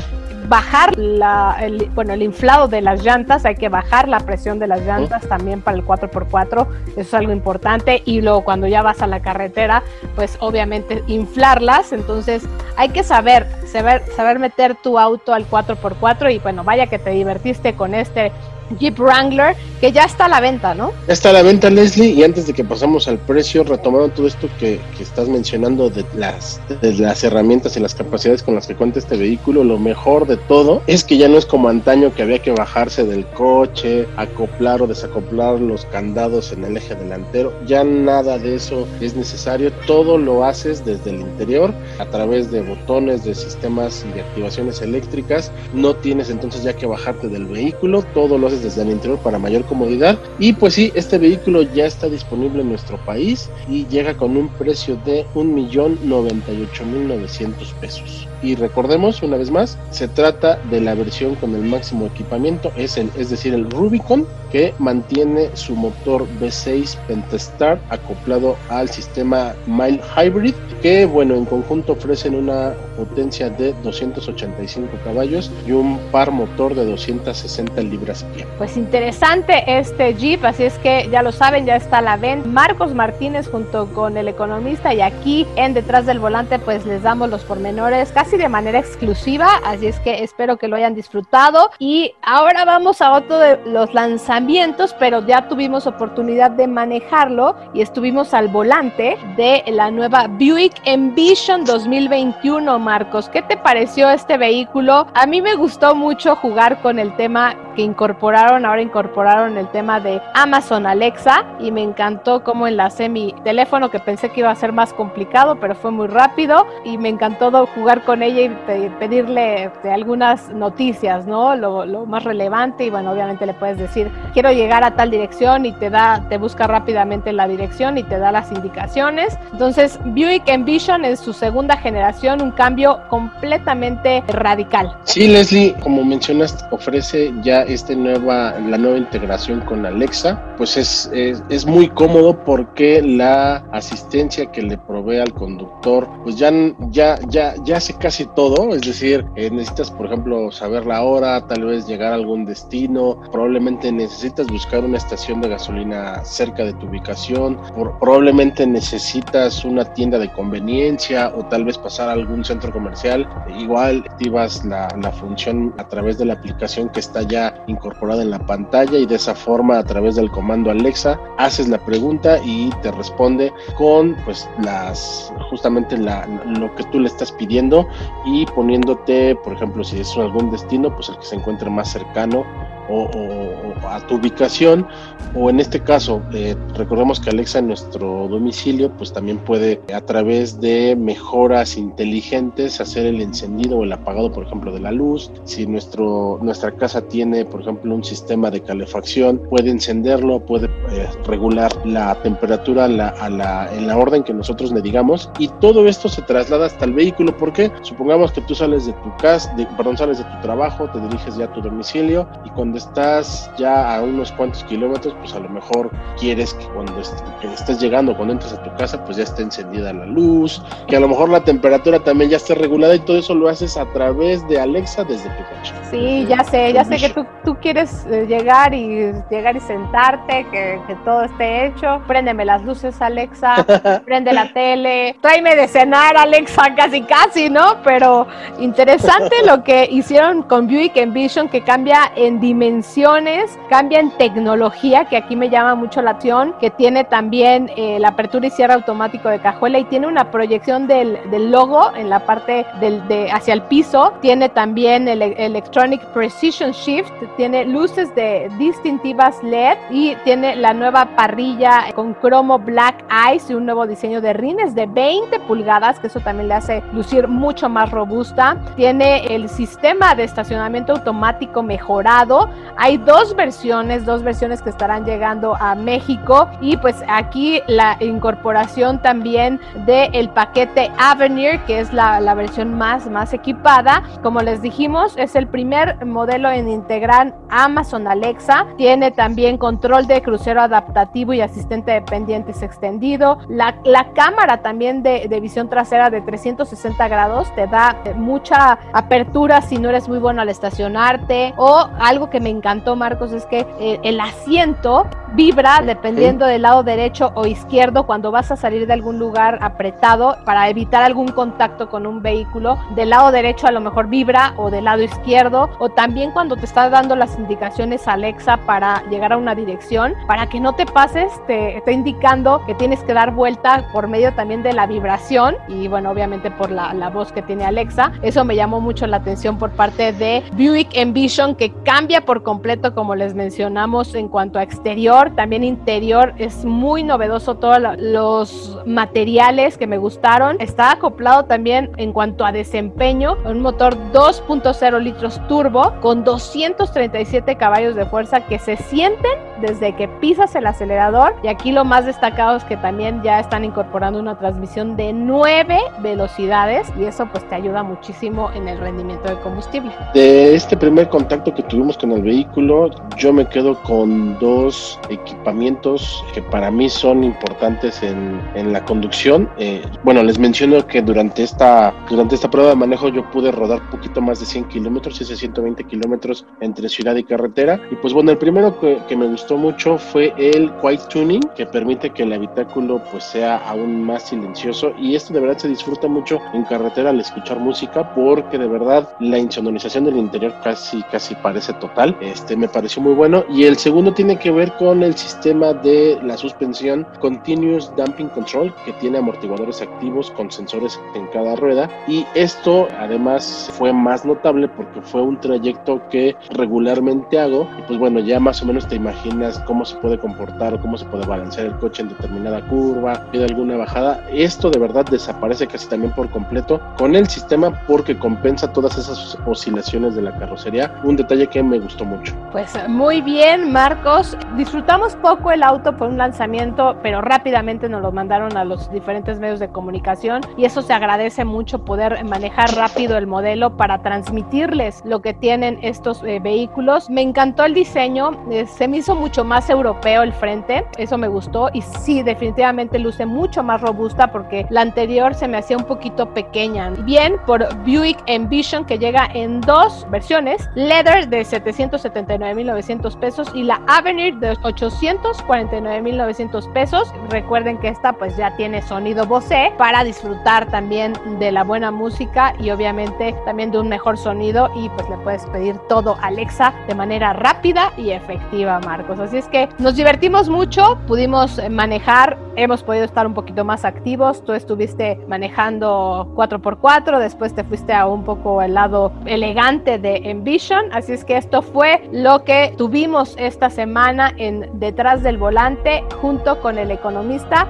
bajar 0.47 0.97
el, 0.97 1.89
bueno, 1.93 2.13
el 2.13 2.23
inflado 2.23 2.67
de 2.67 2.81
las 2.81 3.03
llantas, 3.03 3.45
hay 3.45 3.55
que 3.55 3.69
bajar 3.69 4.10
la 4.10 4.19
presión 4.19 4.60
de 4.60 4.67
las 4.67 4.81
llantas 4.81 5.21
también 5.27 5.62
para 5.62 5.77
el 5.77 5.86
4x4, 5.86 6.67
eso 6.88 6.99
es 6.99 7.13
algo 7.13 7.31
importante, 7.31 8.01
y 8.03 8.21
luego 8.21 8.43
cuando 8.43 8.67
ya 8.67 8.81
vas 8.81 9.01
a 9.01 9.07
la 9.07 9.21
carretera, 9.21 9.84
pues 10.15 10.38
obviamente 10.41 11.03
inflarlas, 11.07 11.93
entonces 11.93 12.43
hay 12.75 12.89
que 12.89 13.03
saber, 13.03 13.47
saber, 13.65 14.03
saber 14.15 14.39
meter 14.39 14.75
tu 14.75 14.99
auto 14.99 15.34
al 15.34 15.47
4x4 15.47 16.34
y 16.34 16.39
bueno, 16.39 16.63
vaya 16.63 16.88
que 16.88 16.99
te 16.99 17.12
divertiste 17.12 17.75
con 17.75 17.93
este 17.93 18.31
Jeep 18.77 18.99
Wrangler, 18.99 19.55
que 19.79 19.91
ya 19.91 20.03
está 20.03 20.25
a 20.25 20.29
la 20.29 20.39
venta, 20.39 20.73
¿no? 20.75 20.91
Ya 21.07 21.13
está 21.13 21.29
a 21.29 21.34
la 21.34 21.41
venta, 21.41 21.69
Leslie, 21.69 22.12
y 22.12 22.23
antes 22.23 22.47
de 22.47 22.53
que 22.53 22.63
pasamos 22.63 23.07
al 23.07 23.17
precio, 23.17 23.63
retomando 23.63 24.10
todo 24.10 24.27
esto 24.27 24.47
que, 24.60 24.79
que 24.95 25.03
estás 25.03 25.27
mencionando 25.27 25.89
de 25.89 26.05
las, 26.15 26.62
de 26.81 26.93
las 26.93 27.23
herramientas 27.23 27.77
y 27.77 27.79
las 27.79 27.95
capacidades 27.95 28.43
con 28.43 28.55
las 28.55 28.67
que 28.67 28.75
cuenta 28.75 28.99
este 28.99 29.17
vehículo, 29.17 29.63
lo 29.63 29.79
mejor 29.79 30.27
de 30.27 30.38
todo 30.38 30.81
es 30.88 31.03
que 31.03 31.17
ya 31.17 31.27
no 31.27 31.38
es 31.38 31.45
como 31.45 31.69
antaño 31.69 32.13
que 32.13 32.23
había 32.23 32.39
que 32.39 32.51
bajarse 32.51 33.03
del 33.03 33.25
coche, 33.27 34.07
acoplar 34.17 34.81
o 34.81 34.88
desacoplar 34.88 35.60
los 35.60 35.86
candados 35.86 36.51
en 36.51 36.63
el 36.63 36.77
eje 36.77 36.95
delantero, 36.95 37.53
ya 37.65 37.84
nada 37.84 38.38
de 38.38 38.55
eso 38.55 38.88
es 38.99 39.15
necesario, 39.15 39.71
todo 39.86 40.17
lo 40.17 40.45
haces 40.45 40.86
desde 40.86 41.12
el 41.12 41.21
interior 41.21 41.73
a 41.99 42.05
través 42.05 42.51
de 42.51 42.62
botones, 42.62 43.23
de 43.23 43.36
sistemas 43.36 44.05
y 44.10 44.13
de 44.13 44.21
activaciones 44.21 44.81
eléctricas, 44.81 45.51
no 45.73 45.95
tienes 45.95 46.29
entonces 46.29 46.63
ya 46.63 46.73
que 46.73 46.86
bajarte 46.86 47.27
del 47.27 47.45
vehículo, 47.45 48.03
todo 48.13 48.38
lo 48.38 48.47
haces 48.47 48.61
desde 48.63 48.84
el 48.84 48.91
interior 48.91 49.19
para 49.19 49.39
mayor 49.39 49.65
comodidad. 49.65 50.17
Y 50.39 50.54
pues 50.54 50.76
sí, 50.76 50.93
este 50.95 51.17
vehículo 51.17 51.63
ya 51.63 51.86
está 51.86 52.08
disponible 52.08 52.62
en 52.62 52.69
nuestro 52.69 52.97
país 53.06 53.50
y 53.69 53.86
llega 53.88 54.13
con 54.15 54.38
un 54.38 54.47
precio 54.50 54.97
de 55.06 55.26
1.098.900 55.36 57.74
pesos. 57.80 58.28
Y 58.43 58.56
recordemos 58.56 59.21
una 59.21 59.38
vez 59.38 59.52
más, 59.52 59.78
se 59.91 60.08
trata 60.08 60.58
de 60.69 60.82
la 60.82 60.95
versión 60.95 61.36
con 61.36 61.54
el 61.54 61.62
máximo 61.62 62.08
equipamiento, 62.08 62.71
es, 62.76 62.97
el, 62.97 63.12
es 63.15 63.30
decir, 63.30 63.54
el 63.54 63.69
Rubicon, 63.69 64.26
que 64.52 64.74
mantiene 64.80 65.50
su 65.54 65.76
motor 65.76 66.28
V6 66.39 66.97
Pentastar 67.08 67.80
acoplado 67.89 68.58
al 68.69 68.89
sistema 68.89 69.56
Mile 69.65 70.02
Hybrid, 70.15 70.54
que 70.82 71.06
bueno, 71.06 71.36
en 71.36 71.45
conjunto 71.45 71.93
ofrecen 71.93 72.36
una 72.36 72.74
potencia 72.97 73.50
de 73.50 73.74
285 73.84 74.89
caballos 75.04 75.52
y 75.65 75.71
un 75.71 75.97
par 76.12 76.32
motor 76.32 76.76
de 76.76 76.86
260 76.86 77.82
libras 77.84 78.26
pie. 78.36 78.45
Pues 78.58 78.78
interesante 78.78 79.64
este 79.80 80.14
Jeep, 80.14 80.46
así 80.46 80.64
es 80.64 80.78
que 80.80 81.10
ya 81.12 81.24
lo 81.24 81.32
saben, 81.32 81.66
ya 81.66 81.76
está 81.76 81.98
a 81.98 82.02
la 82.02 82.18
venta. 82.18 82.48
Marcos 82.48 82.94
Martínez 82.94 83.50
junto 83.50 83.88
con 83.94 84.18
el 84.18 84.28
economista 84.28 84.94
y 84.94 85.02
aquí 85.02 85.48
en 85.56 85.74
Detrás 85.74 86.06
del 86.06 86.20
Volante 86.20 86.60
pues 86.60 86.86
les 86.86 87.02
damos 87.02 87.30
los 87.30 87.44
pormenores 87.44 88.12
casi 88.12 88.38
de 88.38 88.50
manera 88.50 88.80
exclusiva, 88.80 89.48
así 89.66 89.88
es 89.88 90.00
que 90.00 90.24
espero 90.24 90.58
que 90.58 90.68
lo 90.68 90.76
hayan 90.76 90.96
disfrutado. 90.96 91.72
Y 91.80 92.14
ahora 92.22 92.66
vamos 92.66 93.02
a 93.02 93.14
otro 93.14 93.38
de 93.38 93.60
los 93.66 93.94
lanzamientos, 93.94 94.96
pero 95.00 95.26
ya 95.26 95.48
tuvimos 95.48 95.88
oportunidad 95.88 96.52
de 96.52 96.68
manejarlo 96.68 97.56
y 97.74 97.82
estuvimos 97.82 98.34
al 98.34 98.48
volante 98.48 99.18
de 99.38 99.64
la 99.68 99.90
nueva 99.92 100.28
Buick 100.28 100.74
Envision 100.86 101.66
2021, 101.66 102.80
Marcos. 102.80 103.30
¿Qué 103.30 103.42
te 103.42 103.58
pareció 103.58 104.10
este 104.10 104.38
vehículo? 104.38 105.08
A 105.14 105.26
mí 105.26 105.42
me 105.42 105.56
gustó 105.56 105.96
mucho 105.96 106.36
jugar 106.36 106.82
con 106.82 107.00
el 107.00 107.16
tema 107.16 107.56
que 107.75 107.81
incorporaron, 107.81 108.65
ahora 108.65 108.81
incorporaron 108.81 109.57
el 109.57 109.67
tema 109.69 109.99
de 109.99 110.21
Amazon 110.34 110.86
Alexa 110.86 111.45
y 111.60 111.71
me 111.71 111.81
encantó 111.81 112.43
cómo 112.43 112.67
enlacé 112.67 113.10
mi 113.10 113.34
teléfono 113.43 113.89
que 113.89 113.99
pensé 113.99 114.29
que 114.29 114.41
iba 114.41 114.51
a 114.51 114.55
ser 114.55 114.73
más 114.73 114.93
complicado, 114.93 115.60
pero 115.60 115.75
fue 115.75 115.91
muy 115.91 116.07
rápido 116.07 116.65
y 116.84 116.97
me 116.97 117.10
encantó 117.10 117.51
jugar 117.67 118.03
con 118.03 118.23
ella 118.23 118.41
y 118.41 118.89
pedirle 118.99 119.65
este, 119.65 119.91
algunas 119.91 120.49
noticias, 120.49 121.25
¿no? 121.25 121.55
Lo, 121.55 121.86
lo, 121.86 122.05
más 122.05 122.23
relevante 122.23 122.86
y 122.86 122.89
bueno, 122.89 123.12
obviamente 123.12 123.45
le 123.45 123.53
puedes 123.53 123.77
decir, 123.77 124.12
quiero 124.34 124.51
llegar 124.51 124.84
a 124.84 124.95
tal 124.95 125.12
dirección 125.12 125.65
y 125.65 125.71
te 125.73 125.89
da, 125.89 126.25
te 126.29 126.38
busca 126.38 126.67
rápidamente 126.67 127.31
la 127.34 127.47
dirección 127.47 127.97
y 127.97 128.03
te 128.03 128.17
da 128.17 128.31
las 128.31 128.51
indicaciones. 128.51 129.38
Entonces, 129.51 129.99
Buick 130.05 130.47
Envision 130.47 131.05
es 131.05 131.19
su 131.19 131.34
segunda 131.34 131.77
generación, 131.77 132.41
un 132.41 132.51
cambio 132.51 133.01
completamente 133.10 134.23
radical. 134.27 134.95
Sí, 135.03 135.27
Leslie, 135.27 135.75
como 135.81 136.03
mencionas, 136.03 136.65
ofrece 136.71 137.31
ya 137.41 137.61
este 137.63 137.95
nueva, 137.95 138.60
la 138.60 138.78
nueva 138.78 138.97
integración 138.97 139.62
con 139.62 139.86
Alexa, 139.86 140.56
pues 140.58 140.78
es, 140.78 141.10
es, 141.13 141.43
es 141.50 141.65
muy 141.65 141.89
cómodo 141.89 142.43
porque 142.43 143.02
la 143.02 143.58
asistencia 143.71 144.52
que 144.52 144.62
le 144.62 144.78
provee 144.78 145.19
al 145.19 145.34
conductor, 145.34 146.08
pues 146.24 146.36
ya, 146.38 146.52
ya, 146.89 147.19
ya, 147.30 147.56
ya 147.63 147.78
hace 147.78 147.93
casi 147.95 148.26
todo, 148.36 148.76
es 148.76 148.82
decir, 148.82 149.26
eh, 149.36 149.50
necesitas, 149.50 149.91
por 149.91 150.08
ejemplo, 150.08 150.52
saber 150.52 150.86
la 150.86 151.04
hora, 151.04 151.45
tal 151.47 151.65
vez 151.65 151.88
llegar 151.88 152.12
a 152.12 152.15
algún 152.15 152.45
destino, 152.45 153.21
probablemente 153.32 153.91
necesitas 153.91 154.47
buscar 154.47 154.84
una 154.84 154.97
estación 154.97 155.41
de 155.41 155.50
gasolina 155.50 156.24
cerca 156.24 156.63
de 156.63 156.74
tu 156.74 156.88
ubicación, 156.88 157.58
por, 157.76 157.97
probablemente 158.00 158.65
necesitas 158.65 159.63
una 159.65 159.86
tienda 159.86 160.17
de 160.19 160.32
conveniencia 160.32 161.34
o 161.36 161.45
tal 161.45 161.65
vez 161.65 161.78
pasar 161.78 162.10
a 162.10 162.13
algún 162.13 162.43
centro 162.43 162.71
comercial, 162.71 163.28
igual 163.58 164.04
activas 164.10 164.63
la, 164.65 164.88
la 165.02 165.12
función 165.12 165.74
a 165.78 165.88
través 165.88 166.17
de 166.17 166.26
la 166.26 166.34
aplicación 166.34 166.89
que 166.89 167.00
está 167.00 167.24
ya 167.24 167.51
incorporada 167.68 168.22
en 168.22 168.32
la 168.32 168.40
pantalla 168.40 168.98
y 168.98 169.06
de 169.06 169.16
esa 169.16 169.36
forma 169.36 169.80
a 169.80 169.84
través 169.84 170.16
del 170.16 170.30
comando 170.32 170.72
Alexa 170.72 171.20
haces 171.38 171.68
la 171.68 171.84
pregunta 171.84 172.38
y 172.44 172.70
te 172.82 172.92
responde 172.92 173.52
con 173.78 174.16
pues 174.26 174.50
las 174.64 175.32
justamente 175.50 175.98
la, 175.98 176.26
lo 176.60 176.74
que 176.76 176.84
tú 176.86 177.00
le 177.00 177.08
estás 177.08 177.32
pidiendo 177.32 177.88
y 178.26 178.46
poniéndote, 178.48 179.36
por 179.44 179.54
ejemplo, 179.54 179.84
si 179.84 180.00
es 180.00 180.16
algún 180.18 180.52
destino, 180.52 180.94
pues 180.96 181.10
el 181.10 181.18
que 181.18 181.26
se 181.26 181.36
encuentre 181.36 181.70
más 181.70 181.92
cercano 181.92 182.46
o, 182.89 183.04
o, 183.04 183.88
a 183.88 184.06
tu 184.08 184.15
ubicación 184.15 184.88
o 185.36 185.50
en 185.50 185.60
este 185.60 185.80
caso 185.82 186.22
eh, 186.34 186.56
recordemos 186.76 187.20
que 187.20 187.30
Alexa 187.30 187.60
en 187.60 187.67
nuestro 187.67 188.28
domicilio 188.28 188.91
pues 188.98 189.13
también 189.13 189.38
puede 189.38 189.82
a 189.94 190.02
través 190.02 190.60
de 190.60 190.96
mejoras 190.96 191.78
inteligentes 191.78 192.82
hacer 192.82 193.06
el 193.06 193.22
encendido 193.22 193.78
o 193.78 193.84
el 193.84 193.91
apagado 193.91 194.32
por 194.32 194.46
ejemplo 194.46 194.72
de 194.72 194.80
la 194.80 194.91
luz. 194.91 195.32
Si 195.46 195.65
nuestro 195.65 196.39
nuestra 196.41 196.72
casa 196.72 197.02
tiene 197.02 197.46
por 197.46 197.62
ejemplo 197.62 197.94
un 197.94 198.04
sistema 198.04 198.52
de 198.52 198.62
calefacción 198.62 199.41
puede 199.50 199.70
encenderlo 199.70 200.39
puede 200.39 200.67
eh, 200.91 201.08
regular 201.26 201.72
la 201.86 202.15
temperatura 202.22 202.88
la, 202.88 203.10
a 203.10 203.30
la, 203.30 203.70
en 203.74 203.88
la 203.88 203.98
orden 203.98 204.24
que 204.24 204.34
nosotros 204.34 204.72
le 204.72 204.82
digamos 204.82 205.30
y 205.39 205.48
todo 205.60 205.88
esto 205.88 206.10
se 206.10 206.22
traslada 206.22 206.65
hasta 206.65 206.86
el 206.86 206.94
vehículo. 206.94 207.36
Porque 207.38 207.72
supongamos 207.82 208.32
que 208.32 208.41
tú 208.41 208.56
sales 208.56 208.86
de 208.86 208.94
tu 208.94 209.15
casa 209.17 209.54
de, 209.56 209.65
perdón 209.78 209.98
sales 209.98 210.20
de 210.20 210.24
tu 210.24 210.41
trabajo 210.41 210.89
te 210.89 211.00
diriges 211.00 211.38
ya 211.38 211.46
a 211.46 211.54
tu 211.54 211.62
domicilio 211.62 212.28
y 212.46 212.50
cuando 212.71 212.88
estás 212.88 213.51
ya 213.57 213.95
a 213.95 214.01
unos 214.01 214.31
cuantos 214.31 214.63
kilómetros, 214.63 215.13
pues 215.19 215.34
a 215.34 215.39
lo 215.39 215.49
mejor 215.49 215.91
quieres 216.17 216.53
que 216.53 216.65
cuando 216.67 216.97
est 217.01 217.21
que 217.41 217.47
estés 217.53 217.81
llegando, 217.81 218.15
cuando 218.15 218.34
entres 218.34 218.53
a 218.53 218.63
tu 218.63 218.73
casa, 218.77 219.03
pues 219.03 219.17
ya 219.17 219.23
esté 219.23 219.41
encendida 219.41 219.91
la 219.91 220.05
luz, 220.05 220.62
que 220.88 220.95
a 220.95 221.01
lo 221.01 221.10
mejor 221.10 221.29
la 221.29 221.43
temperatura 221.43 221.99
también 221.99 222.29
ya 222.29 222.38
esté 222.38 222.55
regulada 222.55 222.95
y 222.95 222.99
todo 222.99 223.17
eso 223.17 223.36
lo 223.36 223.49
haces 223.49 223.75
a 223.75 223.86
través 223.91 224.47
de 224.47 224.62
Alexa 224.62 225.03
desde 225.03 225.29
tu 225.31 225.43
coche. 225.43 225.73
Sí, 225.89 226.25
ya 226.29 226.43
sé, 226.45 226.71
ya 226.71 226.86
sé 226.86 226.95
que 226.95 227.10
tú, 227.10 227.25
tú 227.43 227.57
quieres 227.60 228.05
eh, 228.10 228.25
llegar 228.25 228.73
y 228.73 229.12
llegar 229.29 229.57
y 229.57 229.60
sentarte, 229.60 230.45
que, 230.49 230.79
que, 230.88 230.95
todo 231.03 231.23
esté 231.23 231.65
hecho. 231.65 232.01
Préndeme 232.07 232.45
las 232.45 232.63
luces, 232.63 233.01
Alexa, 233.01 233.65
prende 234.05 234.31
la 234.31 234.53
tele, 234.53 235.17
tráeme 235.19 235.57
de 235.57 235.67
cenar, 235.67 236.15
Alexa, 236.15 236.73
casi 236.75 237.01
casi, 237.01 237.49
¿no? 237.49 237.81
Pero 237.84 238.27
interesante 238.60 239.36
lo 239.45 239.65
que 239.65 239.89
hicieron 239.91 240.43
con 240.43 240.67
Buick 240.67 240.95
Envision, 240.95 241.49
que 241.49 241.62
cambia 241.62 242.13
en 242.15 242.39
dimensión 242.39 242.61
dimensiones, 242.62 243.58
cambia 243.69 244.00
en 244.00 244.12
tecnología, 244.12 245.06
que 245.06 245.17
aquí 245.17 245.36
me 245.36 245.50
llama 245.50 245.74
mucho 245.74 246.00
la 246.04 246.12
atención, 246.12 246.54
que 246.60 246.69
tiene 246.69 247.04
también 247.04 247.71
eh, 247.76 247.97
la 248.00 248.10
apertura 248.10 248.45
y 248.45 248.52
cierre 248.52 248.74
automático 248.74 249.30
de 249.30 249.39
cajuela 249.39 249.80
y 249.80 249.86
tiene 249.86 250.06
una 250.06 250.30
proyección 250.30 250.86
del, 250.86 251.17
del 251.32 251.50
logo 251.50 251.91
en 251.95 252.12
la 252.12 252.19
parte 252.19 252.67
del, 252.80 253.08
de, 253.08 253.32
hacia 253.32 253.56
el 253.56 253.63
piso, 253.63 254.13
tiene 254.21 254.50
también 254.50 255.08
el 255.08 255.24
Electronic 255.24 256.06
Precision 256.13 256.71
Shift, 256.71 257.12
tiene 257.36 257.65
luces 257.65 258.13
de 258.13 258.52
distintivas 258.60 259.41
LED 259.41 259.78
y 259.89 260.15
tiene 260.24 260.56
la 260.56 260.76
nueva 260.76 261.15
parrilla 261.15 261.86
con 261.95 262.13
cromo 262.13 262.60
Black 262.60 263.04
Eyes 263.28 263.50
y 263.50 263.56
un 263.56 263.65
nuevo 263.65 263.88
diseño 263.88 264.21
de 264.21 264.34
rines 264.34 264.76
de 264.76 264.86
20 264.86 265.39
pulgadas, 265.41 266.00
que 266.00 266.08
eso 266.08 266.19
también 266.19 266.50
le 266.50 266.54
hace 266.54 266.84
lucir 266.93 267.28
mucho 267.28 267.69
más 267.69 267.89
robusta. 267.89 268.58
Tiene 268.76 269.26
el 269.34 269.50
sistema 269.50 270.13
de 270.13 270.26
estacionamiento 270.26 270.91
automático 270.93 271.63
mejorado. 271.63 272.51
Hay 272.78 272.98
dos 272.98 273.36
versiones, 273.36 274.06
dos 274.06 274.24
versiones 274.24 274.62
que 274.62 274.70
estarán 274.70 275.06
llegando 275.06 275.56
a 275.56 275.76
México 275.76 276.50
y 276.62 276.78
pues 276.78 276.96
aquí 277.08 277.62
la 277.68 277.98
incorporación 278.00 279.02
también 279.02 279.60
del 279.86 280.10
el 280.14 280.30
paquete 280.30 280.92
Avenir, 280.98 281.60
que 281.62 281.80
es 281.80 281.94
la, 281.94 282.20
la 282.20 282.34
versión 282.34 282.78
más, 282.78 283.10
más 283.10 283.34
equipada. 283.34 284.04
Como 284.24 284.42
les 284.42 284.62
dijimos, 284.62 285.16
es 285.18 285.36
el 285.36 285.48
primer 285.48 286.06
modelo 286.06 286.50
en 286.50 286.70
integrar 286.70 287.36
Amazon 287.50 288.08
Alexa. 288.08 288.66
Tiene 288.78 289.12
también 289.12 289.58
control 289.58 290.08
de 290.08 290.22
crucero 290.22 290.62
adaptativo 290.62 291.34
y 291.34 291.42
asistente 291.42 291.92
de 291.92 292.02
pendientes 292.02 292.62
extendido. 292.62 293.40
La, 293.48 293.76
la 293.84 294.12
cámara 294.14 294.62
también 294.62 295.04
de, 295.04 295.28
de, 295.30 295.40
visión 295.40 295.70
trasera 295.70 296.10
de 296.10 296.22
360 296.22 297.08
grados 297.08 297.54
te 297.56 297.68
da 297.68 297.96
mucha 298.16 298.80
apertura 298.94 299.62
si 299.62 299.78
no 299.78 299.90
eres 299.90 300.08
muy 300.08 300.20
bueno 300.20 300.42
al 300.42 300.50
estacionarte. 300.50 301.54
O 301.58 301.88
algo 302.00 302.30
que 302.30 302.40
me 302.41 302.49
encantó, 302.49 302.95
Marcos, 302.95 303.32
es 303.32 303.45
que 303.45 303.65
eh, 303.80 303.99
el 304.04 304.19
asiento 304.19 305.08
vibra 305.34 305.82
dependiendo 305.86 306.45
del 306.45 306.63
lado 306.63 306.84
derecho 306.84 307.32
o 307.36 307.45
izquierdo 307.45 308.06
cuando 308.06 308.32
vas 308.32 308.51
a 308.51 308.56
salir 308.56 308.86
de 308.88 308.93
algún 308.93 309.17
lugar 309.17 309.60
apretado 309.62 310.38
para 310.45 310.69
evitar 310.69 311.04
algún 311.04 311.30
contacto 311.30 311.89
con 311.89 312.06
un 312.06 312.21
vehículo. 312.21 312.77
Del 312.95 313.12
lado 313.12 313.32
derecho 313.32 313.67
a 313.67 313.71
lo 313.71 313.82
mejor 313.82 314.08
vibra 314.08 314.54
o 314.58 314.69
del 314.69 314.86
lado 314.86 315.01
izquierdo 315.01 315.69
o 315.80 315.89
también 315.89 316.32
cuando 316.32 316.56
te 316.56 316.65
está 316.65 316.89
dando 316.89 317.15
las 317.15 317.38
indicaciones 317.38 318.08
Alexa 318.08 318.58
para 318.58 319.04
llegar 319.10 319.34
a 319.34 319.38
una 319.38 319.56
dirección, 319.56 320.13
para 320.27 320.47
que 320.47 320.60
no 320.60 320.73
te 320.73 320.86
pases, 320.86 321.32
te 321.47 321.77
está 321.77 321.91
indicando 321.91 322.62
que 322.65 322.75
tienes 322.75 323.01
que 323.04 323.13
dar 323.13 323.32
vuelta 323.32 323.86
por 323.93 324.08
medio 324.08 324.34
también 324.34 324.63
de 324.63 324.73
la 324.73 324.88
vibración 324.88 325.56
y 325.67 325.88
bueno, 325.88 326.12
obviamente 326.12 326.51
por 326.51 326.71
la, 326.71 326.93
la 326.93 327.10
voz 327.10 327.32
que 327.32 327.41
tiene 327.41 327.65
Alexa. 327.65 328.12
Eso 328.21 328.43
me 328.43 328.56
llamó 328.56 328.82
mucho 328.82 329.08
la 329.08 329.17
atención 329.17 329.58
por 329.58 329.71
parte 329.71 330.12
de 330.13 330.43
Buick 330.54 330.89
Envision 330.93 331.56
que 331.56 331.71
cambia 331.84 332.21
por 332.21 332.31
completo 332.39 332.96
como 332.96 333.15
les 333.15 333.36
mencionamos 333.36 334.15
en 334.15 334.30
cuanto 334.30 334.58
a 334.58 334.63
exterior, 334.63 335.36
también 335.36 335.63
interior 335.63 336.34
es 336.38 336.63
muy 336.63 337.04
novedoso 337.04 337.56
todos 337.56 337.80
los 338.00 338.80
materiales 338.86 339.78
que 339.78 339.88
me 339.88 339.98
gustaron. 339.98 340.56
Está 340.60 340.94
acoplado 340.94 341.44
también 341.44 341.91
en 341.98 342.13
cuanto 342.13 342.46
a 342.46 342.52
desempeño, 342.52 343.36
un 343.46 343.60
motor 343.60 343.98
2.0 344.13 345.00
litros 345.02 345.46
turbo 345.48 345.94
con 346.02 346.24
237 346.24 347.58
caballos 347.58 347.96
de 347.96 348.06
fuerza 348.06 348.46
que 348.46 348.58
se 348.60 348.78
sienten 348.78 349.32
desde 349.62 349.96
que 349.96 350.08
pisas 350.08 350.56
el 350.56 350.65
acelerador. 350.65 351.36
Y 351.44 351.48
aquí 351.48 351.72
lo 351.72 351.86
más 351.86 352.06
destacado 352.06 352.58
es 352.58 352.63
que 352.63 352.78
también 352.78 353.22
ya 353.24 353.39
están 353.39 353.63
incorporando 353.63 354.20
una 354.20 354.38
transmisión 354.38 354.96
de 354.96 355.13
9 355.13 355.80
velocidades 356.00 356.88
y 356.98 357.04
eso 357.04 357.28
pues 357.32 357.48
te 357.48 357.56
ayuda 357.56 357.84
muchísimo 357.84 358.50
en 358.54 358.67
el 358.67 358.80
rendimiento 358.80 359.30
de 359.30 359.39
combustible. 359.41 359.91
De 360.13 360.56
este 360.56 360.76
primer 360.76 361.10
contacto 361.10 361.54
que 361.54 361.63
tuvimos 361.63 361.98
con 361.98 362.12
el 362.12 362.20
vehículo, 362.21 362.89
yo 363.17 363.34
me 363.34 363.47
quedo 363.47 363.75
con 363.84 364.38
dos 364.39 364.99
equipamientos 365.10 366.23
que 366.34 366.41
para 366.41 366.71
mí 366.71 366.89
son 366.89 367.23
importantes 367.23 368.01
en, 368.03 368.41
en 368.55 368.73
la 368.73 368.84
conducción. 368.86 369.49
Eh, 369.57 369.81
bueno, 370.03 370.23
les 370.23 370.39
menciono 370.39 370.86
que 370.88 371.01
durante 371.01 371.43
esta, 371.43 371.93
durante 372.10 372.36
esta 372.36 372.49
prueba 372.49 372.69
de 372.69 372.75
manejo 372.75 373.10
yo 373.10 373.29
pude 373.31 373.51
rodar 373.51 373.81
poquito 373.89 374.21
más 374.21 374.39
de 374.39 374.45
100 374.45 374.65
kilómetros, 374.65 375.19
ese 375.21 375.36
120 375.36 375.84
kilómetros 375.86 376.45
entre 376.60 376.89
ciudad 376.89 377.15
y 377.15 377.23
carretera. 377.23 377.79
Y 377.91 377.95
pues 377.95 378.13
bueno, 378.13 378.31
el 378.31 378.38
primero 378.38 378.79
que, 378.79 378.99
que, 379.07 379.15
me 379.15 379.27
gustó 379.27 379.57
mucho 379.57 379.97
fue 379.97 380.34
el 380.38 380.71
Quiet 380.81 381.07
Tuning, 381.10 381.41
que 381.55 381.65
permite 381.65 382.10
que 382.12 382.23
el 382.23 382.34
habitáculo 382.34 383.01
pues 383.12 383.23
sea 383.23 383.57
aún 383.67 384.03
más 384.03 384.23
silencioso. 384.29 384.93
Y 384.97 385.15
esto 385.15 385.34
de 385.34 385.39
verdad 385.41 385.57
se 385.57 385.67
disfruta 385.67 386.07
mucho 386.07 386.39
en 386.53 386.63
carretera 386.63 387.10
al 387.10 387.19
escuchar 387.19 387.60
música, 387.60 388.13
porque 388.13 388.57
de 388.57 388.67
verdad 388.67 389.10
la 389.19 389.38
insonorización 389.38 390.05
del 390.05 390.17
interior 390.17 390.53
casi, 390.63 391.01
casi 391.03 391.36
parece 391.36 391.73
total. 391.73 392.11
Este 392.21 392.56
me 392.56 392.67
pareció 392.67 393.02
muy 393.02 393.13
bueno. 393.13 393.43
Y 393.50 393.63
el 393.65 393.78
segundo 393.78 394.13
tiene 394.13 394.38
que 394.38 394.52
ver 394.52 394.71
con 394.78 395.04
el 395.04 395.15
sistema 395.15 395.74
de 395.74 396.19
la 396.24 396.38
suspensión 396.38 397.06
Continuous 397.19 397.91
Damping 397.95 398.28
Control, 398.30 398.74
que 398.86 398.93
tiene 398.93 399.17
amortiguadores 399.19 399.82
activos 399.82 400.32
con 400.32 400.52
sensores 400.52 401.00
en 401.15 401.28
cada 401.28 401.56
rueda. 401.56 401.89
Y 402.08 402.26
esto 402.36 402.88
además 403.00 403.69
fue 403.74 403.93
más 403.93 404.26
notable 404.26 404.67
porque 404.67 405.02
fue 405.02 405.21
un 405.21 405.39
trayecto 405.39 406.02
que 406.10 406.36
regularmente 406.52 407.39
hago. 407.39 407.67
Y 407.78 407.82
pues 407.84 408.00
bueno, 408.00 408.19
ya 408.19 408.39
más 408.39 408.62
o 408.62 408.65
menos 408.65 408.88
te 408.88 408.95
imaginas 408.95 409.60
cómo 409.65 409.86
se 409.86 409.95
puede 409.97 410.17
comportar 410.17 410.74
o 410.74 410.82
cómo 410.82 410.97
se 410.97 411.06
puede 411.06 411.26
balancear 411.26 411.67
el 411.67 411.78
coche 411.78 412.02
en 412.02 412.10
determinada 412.10 412.62
curva, 412.67 413.26
de 413.32 413.43
alguna 413.43 413.78
bajada. 413.78 414.26
Esto 414.32 414.69
de 414.69 414.80
verdad 414.80 415.06
desaparece 415.06 415.67
casi 415.67 415.88
también 415.88 416.13
por 416.13 416.30
completo 416.30 416.82
con 416.97 417.15
el 417.15 417.28
sistema 417.28 417.82
porque 417.88 418.17
compensa 418.17 418.71
todas 418.71 418.97
esas 418.97 419.38
oscilaciones 419.45 420.15
de 420.15 420.21
la 420.21 420.38
carrocería. 420.38 420.93
Un 421.04 421.15
detalle 421.15 421.47
que 421.47 421.63
me 421.63 421.80
gustó 421.80 422.01
mucho. 422.06 422.34
Pues 422.52 422.76
muy 422.88 423.22
bien, 423.22 423.72
Marcos. 423.72 424.38
Disfrutamos 424.58 425.16
poco 425.16 425.52
el 425.52 425.64
auto 425.64 425.96
por 425.96 426.10
un 426.10 426.18
lanzamiento, 426.18 426.98
pero 427.02 427.22
rápidamente 427.22 427.88
nos 427.90 428.02
lo 428.02 428.12
mandaron 428.12 428.58
a 428.58 428.66
los 428.66 428.92
diferentes 428.92 429.40
medios 429.40 429.60
de 429.60 429.70
comunicación 429.70 430.42
y 430.58 430.66
eso 430.66 430.82
se 430.82 430.94
agradece 430.94 431.46
mucho 431.46 431.86
poder 431.86 432.24
manejar 432.26 432.76
rápido 432.76 433.18
el 433.18 433.28
modelo 433.28 433.78
para 433.78 434.02
transmitirles 434.02 435.02
lo 435.06 435.22
que 435.22 435.34
tienen 435.34 435.80
estos 435.82 436.24
eh, 436.24 436.40
vehículos. 436.42 437.10
Me 437.10 437.22
encantó 437.22 437.64
el 437.64 437.74
diseño, 437.74 438.32
eh, 438.52 438.66
se 438.68 438.88
me 438.88 438.98
hizo 438.98 439.16
mucho 439.16 439.44
más 439.44 439.70
europeo 439.70 440.24
el 440.24 440.34
frente, 440.34 440.86
eso 440.98 441.18
me 441.18 441.28
gustó 441.28 441.70
y 441.74 441.82
sí, 441.82 442.24
definitivamente 442.24 443.00
luce 443.00 443.26
mucho 443.26 443.64
más 443.64 443.82
robusta 443.82 444.32
porque 444.32 444.66
la 444.70 444.82
anterior 444.82 445.34
se 445.34 445.48
me 445.48 445.58
hacía 445.58 445.78
un 445.78 445.84
poquito 445.84 446.34
pequeña. 446.34 446.90
Bien 446.90 447.36
por 447.46 447.68
Buick 447.86 448.22
Envision 448.26 448.86
que 448.86 448.98
llega 448.98 449.30
en 449.34 449.62
dos 449.62 450.06
versiones, 450.10 450.70
Leather 450.76 451.28
de 451.28 451.44
779.900 451.89 453.17
pesos 453.17 453.48
y 453.56 453.63
la 453.63 453.82
Avenir 453.88 454.38
de 454.39 454.52
849.900 454.54 456.72
pesos. 456.74 457.13
Recuerden 457.30 457.78
que 457.80 457.88
esta 457.88 458.13
pues 458.13 458.38
ya 458.38 458.56
tiene 458.56 458.82
sonido 458.82 459.26
Bose 459.26 459.74
para 459.78 460.04
disfrutar 460.04 460.70
también 460.70 461.13
de 461.39 461.52
la 461.52 461.63
buena 461.63 461.91
música 461.91 462.54
y 462.60 462.70
obviamente 462.72 463.36
también 463.46 463.72
de 463.72 463.80
un 463.80 463.89
mejor 463.89 464.17
sonido 464.17 464.70
y 464.76 464.89
pues 464.89 465.10
le 465.10 465.17
puedes 465.17 465.46
pedir 465.48 465.78
todo 465.89 466.17
a 466.22 466.28
Alexa 466.28 466.74
de 466.88 466.96
manera 466.96 467.34
rápida 467.34 467.91
y 467.98 468.12
efectiva, 468.12 468.80
Marcos. 468.80 469.20
Así 469.20 469.38
es 469.38 469.48
que 469.48 469.70
nos 469.80 469.96
divertimos 469.96 470.50
mucho, 470.50 470.98
pudimos 471.08 471.60
manejar, 471.70 472.38
hemos 472.56 472.84
podido 472.84 473.06
estar 473.06 473.28
un 473.28 473.34
poquito 473.34 473.65
más 473.65 473.86
activos. 473.86 474.44
Tú 474.44 474.54
estuviste 474.54 475.20
manejando 475.28 476.32
4x4, 476.36 477.20
después 477.20 477.54
te 477.54 477.63
fuiste 477.63 477.94
a 477.94 478.08
un 478.08 478.24
poco 478.24 478.62
el 478.62 478.74
lado 478.74 479.12
elegante 479.26 479.98
de 479.98 480.17
Envision. 480.30 480.86
Así 480.91 481.13
es 481.13 481.26
que 481.26 481.38
esto 481.38 481.62
fue 481.73 482.07
lo 482.12 482.43
que 482.43 482.73
tuvimos 482.77 483.36
esta 483.38 483.69
semana 483.69 484.34
en 484.38 484.69
Detrás 484.79 485.23
del 485.23 485.38
Volante 485.38 486.03
junto 486.21 486.60
con 486.62 486.77
el 486.77 486.91
economista 486.91 487.67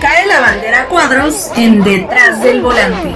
cae 0.00 0.26
la 0.26 0.40
bandera 0.40 0.86
cuadros 0.88 1.52
en 1.56 1.82
detrás 1.82 2.42
del 2.42 2.62
volante. 2.62 3.12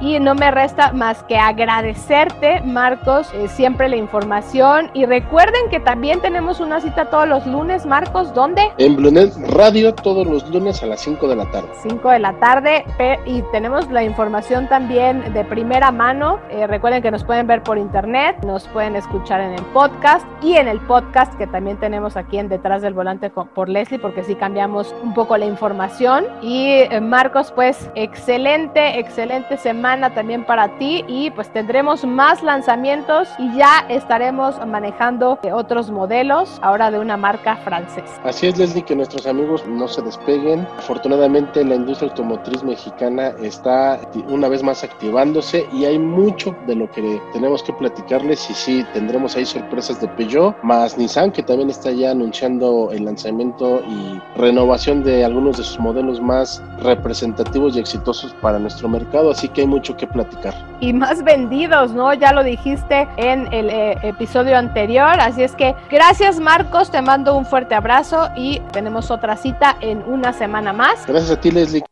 Y 0.00 0.20
no 0.20 0.36
me 0.36 0.50
resta 0.52 0.92
más 0.92 1.24
que 1.24 1.36
agradecerte, 1.36 2.60
Marcos, 2.60 3.32
eh, 3.34 3.48
siempre 3.48 3.88
la 3.88 3.96
información. 3.96 4.90
Y 4.94 5.06
recuerden 5.06 5.68
que 5.70 5.80
también 5.80 6.20
tenemos 6.20 6.60
una 6.60 6.80
cita 6.80 7.10
todos 7.10 7.26
los 7.26 7.46
lunes, 7.46 7.84
Marcos, 7.84 8.32
¿dónde? 8.32 8.62
En 8.78 8.94
Blunet 8.94 9.34
Radio, 9.50 9.92
todos 9.92 10.24
los 10.24 10.48
lunes 10.50 10.82
a 10.84 10.86
las 10.86 11.00
5 11.00 11.26
de 11.26 11.36
la 11.36 11.50
tarde. 11.50 11.68
5 11.82 12.10
de 12.10 12.18
la 12.20 12.32
tarde. 12.34 12.84
Y 13.26 13.42
tenemos 13.50 13.90
la 13.90 14.04
información 14.04 14.68
también 14.68 15.32
de 15.32 15.44
primera 15.44 15.90
mano. 15.90 16.38
Eh, 16.50 16.68
recuerden 16.68 17.02
que 17.02 17.10
nos 17.10 17.24
pueden 17.24 17.48
ver 17.48 17.64
por 17.64 17.76
internet, 17.76 18.36
nos 18.44 18.68
pueden 18.68 18.94
escuchar 18.94 19.40
en 19.40 19.52
el 19.54 19.64
podcast 19.66 20.26
y 20.42 20.54
en 20.54 20.68
el 20.68 20.78
podcast 20.80 21.34
que 21.34 21.48
también 21.48 21.76
tenemos 21.78 22.16
aquí 22.16 22.38
en 22.38 22.48
Detrás 22.48 22.82
del 22.82 22.94
Volante 22.94 23.30
por 23.30 23.68
Leslie, 23.68 23.98
porque 23.98 24.22
sí 24.22 24.36
cambiamos 24.36 24.94
un 25.02 25.12
poco 25.12 25.36
la 25.36 25.46
información. 25.46 26.24
Y 26.40 26.68
eh, 26.68 27.00
Marcos, 27.00 27.50
pues, 27.50 27.90
excelente, 27.96 29.00
excelente 29.00 29.56
semana 29.56 29.88
también 30.14 30.44
para 30.44 30.78
ti 30.78 31.04
y 31.08 31.30
pues 31.30 31.52
tendremos 31.52 32.04
más 32.04 32.42
lanzamientos 32.42 33.28
y 33.38 33.56
ya 33.56 33.84
estaremos 33.88 34.54
manejando 34.66 35.38
otros 35.52 35.90
modelos 35.90 36.58
ahora 36.62 36.90
de 36.90 36.98
una 36.98 37.16
marca 37.16 37.56
francesa. 37.56 38.20
Así 38.24 38.46
es, 38.46 38.58
Leslie, 38.58 38.84
que 38.84 38.94
nuestros 38.94 39.26
amigos 39.26 39.66
no 39.66 39.88
se 39.88 40.02
despeguen. 40.02 40.66
Afortunadamente 40.78 41.64
la 41.64 41.74
industria 41.74 42.10
automotriz 42.10 42.62
mexicana 42.62 43.32
está 43.42 44.00
una 44.28 44.48
vez 44.48 44.62
más 44.62 44.84
activándose 44.84 45.66
y 45.72 45.84
hay 45.84 45.98
mucho 45.98 46.54
de 46.66 46.76
lo 46.76 46.90
que 46.90 47.20
tenemos 47.32 47.62
que 47.62 47.72
platicarles 47.72 48.48
y 48.50 48.54
sí, 48.54 48.86
tendremos 48.92 49.36
ahí 49.36 49.44
sorpresas 49.44 50.00
de 50.00 50.08
Peugeot, 50.08 50.56
más 50.62 50.96
Nissan 50.96 51.32
que 51.32 51.42
también 51.42 51.70
está 51.70 51.90
ya 51.90 52.12
anunciando 52.12 52.90
el 52.92 53.04
lanzamiento 53.04 53.80
y 53.88 54.20
renovación 54.38 55.02
de 55.02 55.24
algunos 55.24 55.56
de 55.56 55.64
sus 55.64 55.78
modelos 55.80 56.20
más 56.20 56.62
representativos 56.80 57.76
y 57.76 57.80
exitosos 57.80 58.34
para 58.40 58.58
nuestro 58.58 58.88
mercado, 58.88 59.30
así 59.30 59.48
que 59.48 59.62
hay 59.62 59.66
mucho 59.78 59.96
que 59.96 60.08
platicar. 60.08 60.54
Y 60.80 60.92
más 60.92 61.22
vendidos, 61.22 61.92
¿no? 61.92 62.12
Ya 62.12 62.32
lo 62.32 62.42
dijiste 62.42 63.06
en 63.16 63.52
el 63.52 63.70
eh, 63.70 63.96
episodio 64.02 64.58
anterior, 64.58 65.20
así 65.20 65.44
es 65.44 65.52
que 65.52 65.76
gracias 65.88 66.40
Marcos, 66.40 66.90
te 66.90 67.00
mando 67.00 67.36
un 67.36 67.46
fuerte 67.46 67.76
abrazo 67.76 68.28
y 68.34 68.58
tenemos 68.72 69.12
otra 69.12 69.36
cita 69.36 69.76
en 69.80 70.02
una 70.06 70.32
semana 70.32 70.72
más. 70.72 71.06
Gracias 71.06 71.30
a 71.30 71.40
ti 71.40 71.52
Leslie. 71.52 71.84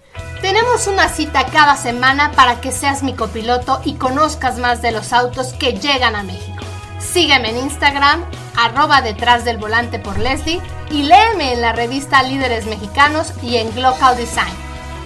Tenemos 0.43 0.89
una 0.89 1.09
cita 1.09 1.47
cada 1.47 1.77
semana 1.77 2.33
para 2.35 2.61
que 2.61 2.73
seas 2.73 3.05
mi 3.05 3.15
copiloto 3.15 3.81
y 3.85 3.95
conozcas 3.95 4.59
más 4.59 4.83
de 4.83 4.91
los 4.91 5.13
autos 5.13 5.53
que 5.55 5.75
llegan 5.75 6.17
a 6.17 6.25
México. 6.25 6.65
Sígueme 6.99 7.51
en 7.51 7.59
Instagram, 7.59 8.25
arroba 8.57 9.01
detrás 9.01 9.45
del 9.45 9.59
volante 9.59 10.01
por 10.01 10.19
Leslie 10.19 10.61
y 10.91 11.05
léeme 11.05 11.53
en 11.53 11.61
la 11.61 11.73
revista 11.73 12.23
Líderes 12.25 12.67
Mexicanos 12.67 13.33
y 13.43 13.57
en 13.57 13.73
Glocal 13.75 14.17
Design. 14.17 14.55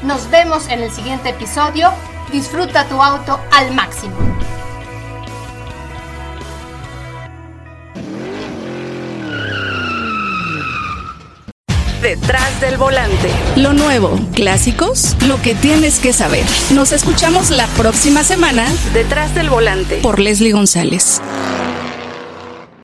Nos 0.03 0.31
vemos 0.31 0.69
en 0.69 0.81
el 0.81 0.91
siguiente 0.91 1.29
episodio. 1.29 1.91
Disfruta 2.33 2.85
tu 2.85 3.03
auto 3.03 3.41
al 3.51 3.75
máximo. 3.75 4.15
Detrás 12.01 12.61
del 12.61 12.77
volante. 12.77 13.29
Lo 13.57 13.73
nuevo, 13.73 14.19
clásicos, 14.35 15.17
lo 15.27 15.43
que 15.43 15.55
tienes 15.55 15.99
que 15.99 16.13
saber. 16.13 16.45
Nos 16.73 16.93
escuchamos 16.93 17.51
la 17.51 17.67
próxima 17.67 18.23
semana. 18.23 18.65
Detrás 18.95 19.35
del 19.35 19.51
volante. 19.51 19.97
Por 19.97 20.21
Leslie 20.21 20.53
González. 20.53 21.21